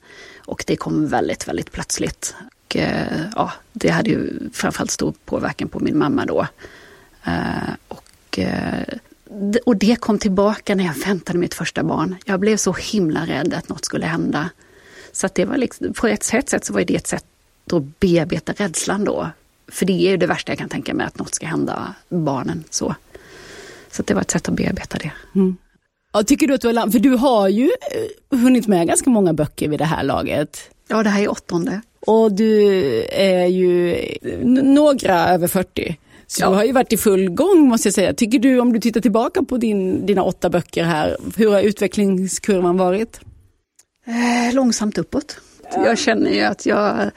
Och 0.47 0.65
det 0.67 0.77
kom 0.77 1.07
väldigt, 1.07 1.49
väldigt 1.49 1.73
plötsligt. 1.73 2.35
Och, 2.65 2.77
eh, 2.77 3.21
ja, 3.37 3.53
det 3.73 3.89
hade 3.89 4.11
ju 4.11 4.51
framförallt 4.53 4.91
stor 4.91 5.15
påverkan 5.25 5.69
på 5.69 5.81
min 5.81 5.99
mamma 5.99 6.27
då. 6.27 6.47
Eh, 7.25 7.73
och, 7.89 8.39
eh, 8.39 8.99
och 9.67 9.77
det 9.77 9.97
kom 10.01 10.19
tillbaka 10.19 10.75
när 10.75 10.85
jag 10.85 10.95
väntade 10.95 11.39
mitt 11.39 11.55
första 11.55 11.83
barn. 11.83 12.17
Jag 12.25 12.41
blev 12.41 12.57
så 12.57 12.73
himla 12.73 13.27
rädd 13.27 13.55
att 13.55 13.69
något 13.69 13.85
skulle 13.85 14.07
hända. 14.07 14.51
Så 15.13 15.27
att 15.27 15.35
det 15.35 15.45
var 15.45 15.57
liksom, 15.57 15.93
på 15.93 16.07
ett 16.07 16.23
sätt 16.23 16.65
så 16.65 16.73
var 16.73 16.85
det 16.85 16.97
ett 16.97 17.07
sätt 17.07 17.25
att 17.73 18.01
bearbeta 18.01 18.53
rädslan 18.53 19.05
då. 19.05 19.31
För 19.69 19.87
det 19.87 19.93
är 19.93 20.11
ju 20.11 20.17
det 20.17 20.27
värsta 20.27 20.53
jag 20.53 20.59
kan 20.59 20.69
tänka 20.69 20.95
mig, 20.95 21.07
att 21.07 21.19
något 21.19 21.35
ska 21.35 21.47
hända 21.47 21.95
barnen. 22.09 22.65
Så, 22.71 22.95
så 23.91 24.03
det 24.03 24.15
var 24.15 24.21
ett 24.21 24.31
sätt 24.31 24.49
att 24.49 24.55
bearbeta 24.55 24.99
det. 24.99 25.13
Mm. 25.35 25.57
Ja, 26.13 26.23
tycker 26.23 26.47
du 26.47 26.55
att 26.55 26.61
du 26.61 26.69
har, 26.69 26.91
för 26.91 26.99
du 26.99 27.11
har 27.11 27.49
ju 27.49 27.65
eh, 28.31 28.39
hunnit 28.39 28.67
med 28.67 28.87
ganska 28.87 29.11
många 29.11 29.33
böcker 29.33 29.69
vid 29.69 29.79
det 29.79 29.85
här 29.85 30.03
laget. 30.03 30.71
Ja, 30.89 31.03
det 31.03 31.11
här 31.11 31.23
är 31.23 31.31
åttonde. 31.31 31.81
Och 32.01 32.33
du 32.33 32.63
är 33.13 33.47
ju 33.47 33.97
några 34.43 35.29
över 35.29 35.49
40. 35.49 35.99
Så 36.27 36.43
ja. 36.43 36.49
du 36.49 36.55
har 36.55 36.65
ju 36.65 36.73
varit 36.73 36.93
i 36.93 36.97
full 36.97 37.31
gång 37.31 37.69
måste 37.69 37.89
jag 37.89 37.95
säga. 37.95 38.15
Tycker 38.15 38.39
du, 38.39 38.61
om 38.61 38.73
du 38.73 38.81
tittar 38.81 39.01
tillbaka 39.01 39.43
på 39.43 39.57
din, 39.57 40.07
dina 40.07 40.23
åtta 40.23 40.51
böcker 40.51 40.85
här, 40.85 41.17
hur 41.37 41.51
har 41.51 41.61
utvecklingskurvan 41.61 42.77
varit? 42.77 43.21
Eh, 44.07 44.55
långsamt 44.55 44.99
uppåt. 44.99 45.41
Ja. 45.75 45.87
Jag 45.87 45.99
känner 45.99 46.31
ju 46.31 46.43
att 46.43 46.67
jag 46.67 47.11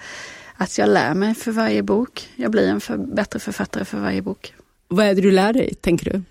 att 0.62 0.78
jag 0.78 0.90
lär 0.90 1.14
mig 1.14 1.36
för 1.36 1.52
varje 1.52 1.84
bok. 1.84 2.30
Jag 2.36 2.52
blir 2.52 2.68
en 2.68 2.82
för, 2.82 2.98
bättre 2.98 3.40
författare 3.40 3.86
för 3.86 4.00
varje 4.00 4.22
bok. 4.22 4.54
Vad 4.88 5.06
är 5.06 5.16
det 5.16 5.22
du 5.22 5.32
lär 5.32 5.54
dig, 5.54 5.74
tänker 5.82 6.12
du? 6.12 6.22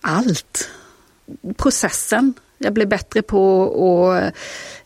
Allt. 0.00 0.70
Processen. 1.56 2.34
Jag 2.58 2.72
blir 2.72 2.86
bättre 2.86 3.22
på 3.22 3.62
att 3.72 4.34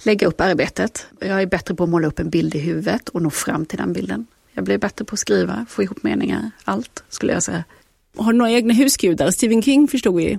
lägga 0.06 0.26
upp 0.26 0.40
arbetet. 0.40 1.06
Jag 1.18 1.42
är 1.42 1.46
bättre 1.46 1.74
på 1.74 1.84
att 1.84 1.90
måla 1.90 2.08
upp 2.08 2.18
en 2.18 2.30
bild 2.30 2.54
i 2.54 2.58
huvudet 2.58 3.08
och 3.08 3.22
nå 3.22 3.30
fram 3.30 3.66
till 3.66 3.78
den 3.78 3.92
bilden. 3.92 4.26
Jag 4.52 4.64
blir 4.64 4.78
bättre 4.78 5.04
på 5.04 5.14
att 5.14 5.20
skriva, 5.20 5.66
få 5.68 5.82
ihop 5.82 6.02
meningar, 6.02 6.50
allt 6.64 7.04
skulle 7.08 7.32
jag 7.32 7.42
säga. 7.42 7.64
Har 8.16 8.32
du 8.32 8.38
några 8.38 8.52
egna 8.52 8.74
husgudar? 8.74 9.30
Stephen 9.30 9.62
King 9.62 9.88
förstod 9.88 10.16
vi. 10.16 10.38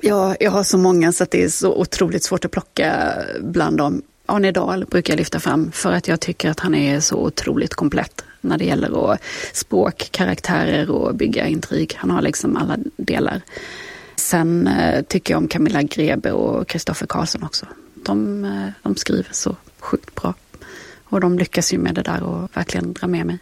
Ja, 0.00 0.36
jag 0.40 0.50
har 0.50 0.62
så 0.62 0.78
många 0.78 1.12
så 1.12 1.24
att 1.24 1.30
det 1.30 1.42
är 1.44 1.48
så 1.48 1.74
otroligt 1.74 2.22
svårt 2.22 2.44
att 2.44 2.50
plocka 2.50 3.14
bland 3.40 3.76
dem. 3.76 4.02
Arne 4.32 4.52
Dahl 4.52 4.84
brukar 4.84 5.12
jag 5.12 5.18
lyfta 5.18 5.40
fram 5.40 5.72
för 5.72 5.92
att 5.92 6.08
jag 6.08 6.20
tycker 6.20 6.50
att 6.50 6.60
han 6.60 6.74
är 6.74 7.00
så 7.00 7.16
otroligt 7.16 7.74
komplett 7.74 8.24
när 8.40 8.58
det 8.58 8.64
gäller 8.64 9.12
att 9.12 9.20
språk, 9.52 10.08
karaktärer 10.10 10.90
och 10.90 11.14
bygga 11.14 11.46
intrig. 11.46 11.94
Han 11.96 12.10
har 12.10 12.22
liksom 12.22 12.56
alla 12.56 12.76
delar. 12.96 13.40
Sen 14.16 14.66
eh, 14.66 15.02
tycker 15.02 15.34
jag 15.34 15.38
om 15.38 15.48
Camilla 15.48 15.82
Grebe 15.82 16.32
och 16.32 16.68
Kristoffer 16.68 17.06
Karlsson 17.06 17.42
också. 17.42 17.66
De, 17.94 18.44
eh, 18.44 18.68
de 18.82 18.96
skriver 18.96 19.28
så 19.30 19.56
sjukt 19.78 20.14
bra. 20.14 20.34
Och 21.04 21.20
de 21.20 21.38
lyckas 21.38 21.72
ju 21.72 21.78
med 21.78 21.94
det 21.94 22.02
där 22.02 22.22
och 22.22 22.56
verkligen 22.56 22.92
dra 22.92 23.06
med 23.06 23.26
mig. 23.26 23.38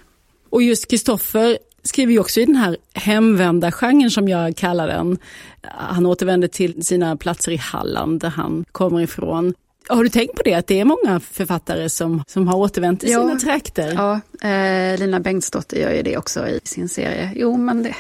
Och 0.51 0.63
just 0.63 0.91
Kristoffer 0.91 1.59
skriver 1.83 2.13
ju 2.13 2.19
också 2.19 2.41
i 2.41 2.45
den 2.45 2.57
här 2.57 2.77
hemvända 2.95 3.73
genren 3.73 4.11
som 4.11 4.29
jag 4.29 4.57
kallar 4.57 4.87
den. 4.87 5.19
Han 5.63 6.07
återvänder 6.07 6.49
till 6.49 6.85
sina 6.87 7.17
platser 7.17 7.53
i 7.53 7.57
Halland 7.57 8.21
där 8.21 8.29
han 8.29 8.65
kommer 8.73 9.01
ifrån. 9.01 9.55
Har 9.91 10.05
du 10.05 10.11
tänkt 10.11 10.35
på 10.35 10.43
det, 10.43 10.55
att 10.55 10.67
det 10.67 10.81
är 10.81 10.85
många 10.85 11.21
författare 11.21 11.89
som, 11.89 12.25
som 12.27 12.49
har 12.49 12.57
återvänt 12.57 13.01
till 13.01 13.11
ja, 13.11 13.21
sina 13.21 13.39
trakter? 13.39 13.93
Ja, 13.93 14.21
eh, 14.49 14.99
Lina 14.99 15.21
Bengtsdotter 15.21 15.77
gör 15.77 15.93
ju 15.93 16.03
det 16.03 16.17
också 16.17 16.49
i 16.49 16.61
sin 16.65 16.89
serie. 16.89 17.33
Jo, 17.35 17.57
men 17.57 17.83
det, 17.83 17.95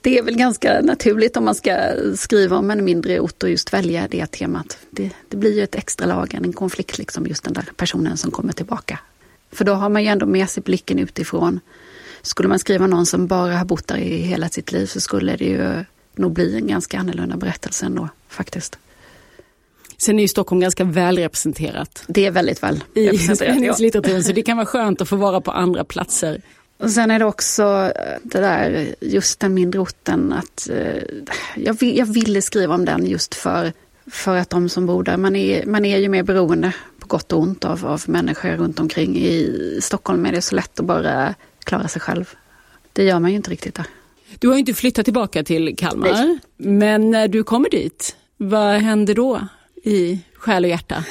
det 0.00 0.18
är 0.18 0.22
väl 0.22 0.36
ganska 0.36 0.80
naturligt 0.82 1.36
om 1.36 1.44
man 1.44 1.54
ska 1.54 1.76
skriva 2.16 2.56
om 2.56 2.70
en 2.70 2.84
mindre 2.84 3.20
ort 3.20 3.42
och 3.42 3.50
just 3.50 3.72
välja 3.72 4.08
det 4.10 4.26
temat. 4.26 4.78
Det, 4.90 5.10
det 5.28 5.36
blir 5.36 5.56
ju 5.56 5.62
ett 5.62 5.74
extra 5.74 6.06
lag, 6.06 6.34
en 6.34 6.52
konflikt, 6.52 6.98
liksom 6.98 7.26
just 7.26 7.44
den 7.44 7.52
där 7.52 7.68
personen 7.76 8.16
som 8.16 8.30
kommer 8.30 8.52
tillbaka. 8.52 8.98
För 9.52 9.64
då 9.64 9.72
har 9.72 9.88
man 9.88 10.02
ju 10.02 10.08
ändå 10.08 10.26
med 10.26 10.50
sig 10.50 10.62
blicken 10.62 10.98
utifrån. 10.98 11.60
Skulle 12.22 12.48
man 12.48 12.58
skriva 12.58 12.86
någon 12.86 13.06
som 13.06 13.26
bara 13.26 13.56
har 13.56 13.64
bott 13.64 13.86
där 13.86 13.96
i 13.96 14.16
hela 14.16 14.48
sitt 14.48 14.72
liv 14.72 14.86
så 14.86 15.00
skulle 15.00 15.36
det 15.36 15.44
ju 15.44 15.84
nog 16.14 16.32
bli 16.32 16.56
en 16.56 16.66
ganska 16.66 16.98
annorlunda 16.98 17.36
berättelse 17.36 17.86
ändå, 17.86 18.08
faktiskt. 18.28 18.78
Sen 20.00 20.18
är 20.18 20.22
ju 20.22 20.28
Stockholm 20.28 20.60
ganska 20.60 20.84
välrepresenterat. 20.84 22.04
Det 22.06 22.26
är 22.26 22.30
väldigt 22.30 22.62
väl 22.62 22.84
I 22.94 23.18
spänningslitteraturen, 23.18 24.24
så 24.24 24.32
det 24.32 24.42
kan 24.42 24.56
vara 24.56 24.66
skönt 24.66 25.00
att 25.00 25.08
få 25.08 25.16
vara 25.16 25.40
på 25.40 25.50
andra 25.50 25.84
platser. 25.84 26.42
Och 26.78 26.90
sen 26.90 27.10
är 27.10 27.18
det 27.18 27.24
också 27.24 27.62
eh, 27.96 28.18
det 28.22 28.40
där, 28.40 28.94
just 29.00 29.40
den 29.40 29.54
mindre 29.54 29.80
orten, 29.80 30.32
att 30.32 30.68
eh, 30.70 31.02
jag, 31.56 31.80
vill, 31.80 31.98
jag 31.98 32.06
ville 32.06 32.42
skriva 32.42 32.74
om 32.74 32.84
den 32.84 33.06
just 33.06 33.34
för, 33.34 33.72
för 34.10 34.36
att 34.36 34.50
de 34.50 34.68
som 34.68 34.86
bor 34.86 35.02
där, 35.02 35.16
man 35.16 35.36
är, 35.36 35.66
man 35.66 35.84
är 35.84 35.98
ju 35.98 36.08
mer 36.08 36.22
beroende 36.22 36.72
på 36.98 37.06
gott 37.06 37.32
och 37.32 37.38
ont 37.38 37.64
av, 37.64 37.86
av 37.86 38.02
människor 38.06 38.48
runt 38.48 38.80
omkring. 38.80 39.16
I 39.16 39.78
Stockholm 39.82 40.26
är 40.26 40.32
det 40.32 40.42
så 40.42 40.54
lätt 40.54 40.80
att 40.80 40.86
bara 40.86 41.34
klara 41.64 41.88
sig 41.88 42.00
själv. 42.00 42.34
Det 42.92 43.04
gör 43.04 43.20
man 43.20 43.30
ju 43.30 43.36
inte 43.36 43.50
riktigt 43.50 43.74
där. 43.74 43.86
Du 44.38 44.48
har 44.48 44.56
inte 44.56 44.74
flyttat 44.74 45.04
tillbaka 45.04 45.44
till 45.44 45.76
Kalmar, 45.76 46.12
Nej. 46.12 46.38
men 46.56 47.10
när 47.10 47.28
du 47.28 47.42
kommer 47.42 47.70
dit, 47.70 48.16
vad 48.36 48.74
händer 48.74 49.14
då? 49.14 49.40
I 49.82 50.20
själ 50.34 50.64
och 50.64 50.70
hjärta? 50.70 51.04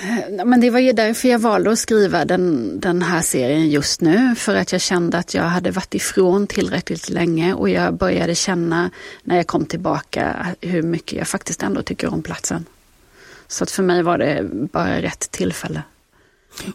Men 0.46 0.62
det 0.62 0.70
var 0.70 0.80
ju 0.80 0.92
därför 0.92 1.28
jag 1.28 1.40
valde 1.40 1.72
att 1.72 1.80
skriva 1.80 2.26
den, 2.26 2.80
den 2.80 3.02
här 3.02 3.22
serien 3.22 3.70
just 3.70 4.02
nu. 4.02 4.36
För 4.36 4.56
att 4.56 4.72
jag 4.72 4.82
kände 4.82 5.18
att 5.18 5.34
jag 5.34 5.44
hade 5.44 5.72
varit 5.72 5.96
ifrån 5.96 6.48
tillräckligt 6.48 7.10
länge 7.10 7.54
och 7.54 7.70
jag 7.70 7.94
började 7.94 8.36
känna 8.36 8.90
när 9.24 9.36
jag 9.36 9.48
kom 9.48 9.66
tillbaka 9.66 10.48
hur 10.62 10.82
mycket 10.82 11.18
jag 11.18 11.28
faktiskt 11.28 11.64
ändå 11.64 11.82
tycker 11.82 12.14
om 12.14 12.22
platsen. 12.22 12.66
Så 13.48 13.64
att 13.64 13.72
för 13.72 13.84
mig 13.84 14.04
var 14.04 14.18
det 14.18 14.50
bara 14.52 15.02
rätt 15.02 15.32
tillfälle. 15.32 15.82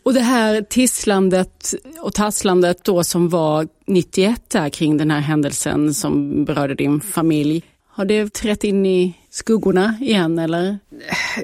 Och 0.03 0.15
det 0.15 0.21
här 0.21 0.63
tisslandet 0.63 1.75
och 2.01 2.15
tasslandet 2.15 2.85
då 2.85 3.05
som 3.05 3.29
var 3.29 3.69
91 3.87 4.43
där 4.49 4.69
kring 4.69 4.97
den 4.97 5.11
här 5.11 5.21
händelsen 5.21 5.95
som 5.95 6.45
berörde 6.45 6.75
din 6.75 7.01
familj. 7.01 7.63
Har 7.89 8.05
det 8.05 8.33
trätt 8.33 8.65
in 8.65 8.87
i 8.87 9.15
skuggorna 9.35 9.99
igen 10.01 10.39
eller? 10.39 10.79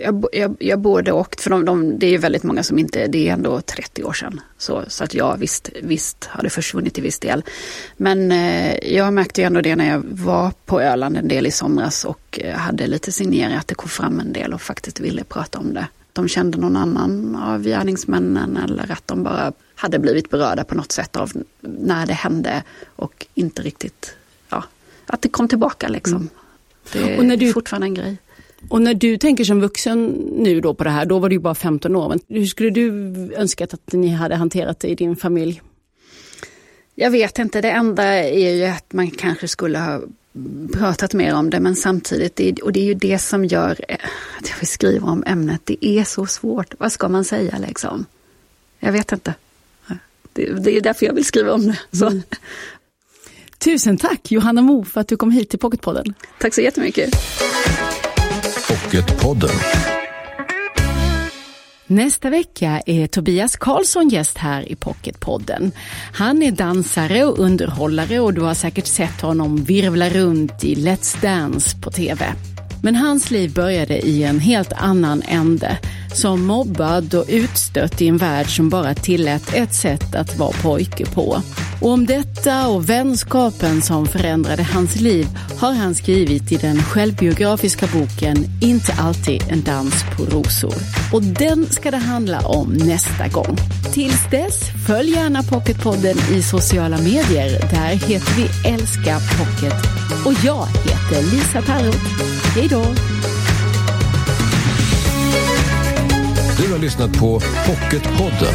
Jag, 0.01 0.25
jag, 0.33 0.57
jag 0.61 0.81
både 0.81 1.13
och, 1.13 1.35
för 1.39 1.51
de, 1.51 1.65
de, 1.65 1.99
det 1.99 2.15
är 2.15 2.19
väldigt 2.19 2.43
många 2.43 2.63
som 2.63 2.79
inte, 2.79 3.07
det 3.07 3.29
är 3.29 3.33
ändå 3.33 3.61
30 3.61 4.05
år 4.05 4.13
sedan. 4.13 4.41
Så, 4.59 4.85
så 4.89 5.05
att 5.05 5.15
ja, 5.15 5.35
visst, 5.35 5.71
visst 5.83 6.25
har 6.25 6.43
det 6.43 6.51
försvunnit 6.51 6.95
till 6.95 7.03
viss 7.03 7.19
del. 7.19 7.45
Men 7.97 8.33
eh, 8.33 8.95
jag 8.95 9.13
märkte 9.13 9.41
ju 9.41 9.47
ändå 9.47 9.61
det 9.61 9.77
när 9.77 9.89
jag 9.89 10.03
var 10.11 10.53
på 10.65 10.81
Öland 10.81 11.17
en 11.17 11.29
del 11.29 11.47
i 11.47 11.51
somras 11.51 12.05
och 12.05 12.41
eh, 12.43 12.57
hade 12.57 12.87
lite 12.87 13.13
signerat 13.13 13.61
att 13.61 13.69
det 13.69 13.75
kom 13.75 13.89
fram 13.89 14.21
en 14.21 14.33
del 14.33 14.55
och 14.55 14.63
faktiskt 14.63 15.01
ville 15.01 15.25
prata 15.25 15.59
om 15.59 15.75
det. 15.75 15.87
De 16.13 16.29
kände 16.29 16.59
någon 16.59 16.77
annan 16.77 17.37
av 17.37 17.63
gärningsmännen 17.63 18.57
eller 18.57 18.93
att 18.93 19.09
de 19.09 19.23
bara 19.23 19.53
hade 19.75 19.99
blivit 19.99 20.31
berörda 20.31 20.65
på 20.65 20.75
något 20.75 20.93
sätt 20.93 21.17
av 21.17 21.33
när 21.61 22.07
det 22.07 22.13
hände 22.13 22.63
och 22.97 23.27
inte 23.35 23.63
riktigt, 23.63 24.15
ja, 24.49 24.65
att 25.07 25.23
det 25.23 25.29
kom 25.29 25.49
tillbaka 25.49 25.89
liksom. 25.89 26.17
Mm. 26.17 26.29
Det 26.93 26.99
är 26.99 27.19
och 27.19 27.25
när 27.25 27.37
du, 27.37 27.53
fortfarande 27.53 27.87
en 27.87 27.95
grej. 27.95 28.17
Och 28.69 28.83
när 28.83 28.95
du 28.95 29.17
tänker 29.17 29.45
som 29.45 29.61
vuxen 29.61 30.07
nu 30.37 30.61
då 30.61 30.75
på 30.75 30.85
det 30.85 30.91
här, 30.91 31.07
då 31.07 31.19
var 31.19 31.29
du 31.29 31.39
bara 31.39 31.55
15 31.55 31.97
år. 31.97 32.19
Hur 32.29 32.47
skulle 32.47 32.71
du 32.71 32.89
önskat 33.35 33.75
att 33.75 33.93
ni 33.93 34.09
hade 34.09 34.35
hanterat 34.35 34.81
det 34.81 34.89
i 34.89 34.95
din 34.95 35.17
familj? 35.17 35.63
Jag 36.95 37.11
vet 37.11 37.39
inte, 37.39 37.61
det 37.61 37.71
enda 37.71 38.05
är 38.05 38.55
ju 38.55 38.65
att 38.65 38.93
man 38.93 39.11
kanske 39.11 39.49
skulle 39.49 39.79
ha 39.79 40.01
pratat 40.73 41.15
mer 41.15 41.35
om 41.35 41.51
det 41.51 41.61
men 41.61 41.77
samtidigt, 41.77 42.59
och 42.59 42.73
det 42.73 42.81
är 42.81 42.85
ju 42.85 42.95
det 42.95 43.19
som 43.19 43.45
gör 43.45 43.71
att 44.39 44.49
jag 44.49 44.57
vill 44.61 44.69
skriva 44.69 45.09
om 45.09 45.25
ämnet, 45.27 45.61
det 45.65 45.87
är 45.87 46.05
så 46.05 46.27
svårt. 46.27 46.75
Vad 46.79 46.93
ska 46.93 47.09
man 47.09 47.25
säga 47.25 47.59
liksom? 47.59 48.07
Jag 48.79 48.93
vet 48.93 49.13
inte. 49.13 49.35
Det, 50.33 50.53
det 50.53 50.77
är 50.77 50.81
därför 50.81 51.07
jag 51.07 51.15
vill 51.15 51.25
skriva 51.25 51.53
om 51.53 51.67
det. 51.67 51.79
Så. 51.93 52.21
Tusen 53.65 53.97
tack 53.97 54.31
Johanna 54.31 54.63
Mo 54.63 54.85
för 54.85 55.01
att 55.01 55.09
du 55.09 55.17
kom 55.17 55.31
hit 55.31 55.51
till 55.51 55.59
Pocketpodden. 55.59 56.15
Tack 56.41 56.55
så 56.55 56.61
jättemycket. 56.61 57.11
Pocketpodden. 58.69 59.51
Nästa 61.87 62.31
vecka 62.31 62.83
är 62.87 63.07
Tobias 63.07 63.57
Karlsson 63.57 64.09
gäst 64.09 64.39
här 64.39 64.73
i 64.73 64.77
Pocketpodden. 64.77 65.73
Han 66.15 66.43
är 66.43 66.51
dansare 66.51 67.25
och 67.25 67.39
underhållare 67.39 68.21
och 68.21 68.35
du 68.35 68.41
har 68.41 68.55
säkert 68.55 68.87
sett 68.87 69.21
honom 69.21 69.57
virvla 69.57 70.09
runt 70.09 70.65
i 70.65 70.75
Let's 70.75 71.23
Dance 71.23 71.77
på 71.81 71.91
TV. 71.91 72.35
Men 72.83 72.97
hans 72.97 73.31
liv 73.31 73.55
började 73.55 73.99
i 73.99 74.23
en 74.23 74.39
helt 74.39 74.73
annan 74.73 75.23
ände. 75.23 75.79
Som 76.15 76.47
mobbad 76.47 77.15
och 77.15 77.27
utstött 77.29 78.03
i 78.03 78.09
en 78.09 78.17
värld 78.17 78.57
som 78.57 78.69
bara 78.69 78.95
tillät 78.95 79.55
ett 79.55 79.75
sätt 79.75 80.15
att 80.15 80.39
vara 80.39 80.53
pojke 80.53 81.07
på. 81.07 81.43
Och 81.81 81.91
om 81.91 82.07
detta 82.07 82.69
och 82.69 82.91
vänskapen 82.91 83.83
som 83.83 84.07
förändrade 84.07 84.63
hans 84.63 85.01
liv 85.01 85.27
har 85.59 85.73
han 85.73 85.95
skrivit 85.95 86.53
i 86.53 86.57
den 86.57 86.83
självbiografiska 86.83 87.87
boken 87.87 88.37
Inte 88.61 88.93
alltid 88.93 89.43
en 89.49 89.63
dans 89.63 90.05
på 90.17 90.25
rosor. 90.25 90.75
Och 91.13 91.23
den 91.23 91.67
ska 91.67 91.91
det 91.91 91.97
handla 91.97 92.41
om 92.41 92.73
nästa 92.73 93.29
gång. 93.29 93.57
Tills 93.93 94.31
dess, 94.31 94.61
följ 94.87 95.11
gärna 95.11 95.43
Pocketpodden 95.43 96.17
i 96.33 96.43
sociala 96.43 96.99
medier. 96.99 97.61
Där 97.71 98.09
heter 98.09 98.33
vi 98.37 98.71
Älska 98.71 99.19
Pocket. 99.39 99.75
Och 100.27 100.33
jag 100.45 100.67
heter 100.67 101.33
Lisa 101.33 101.63
Tallroth. 101.63 102.23
Hej 102.55 102.69
då! 102.69 102.85
Du 106.59 106.73
har 106.73 106.79
lyssnat 106.79 107.19
på 107.19 107.41
Pocketpodden. 107.67 108.55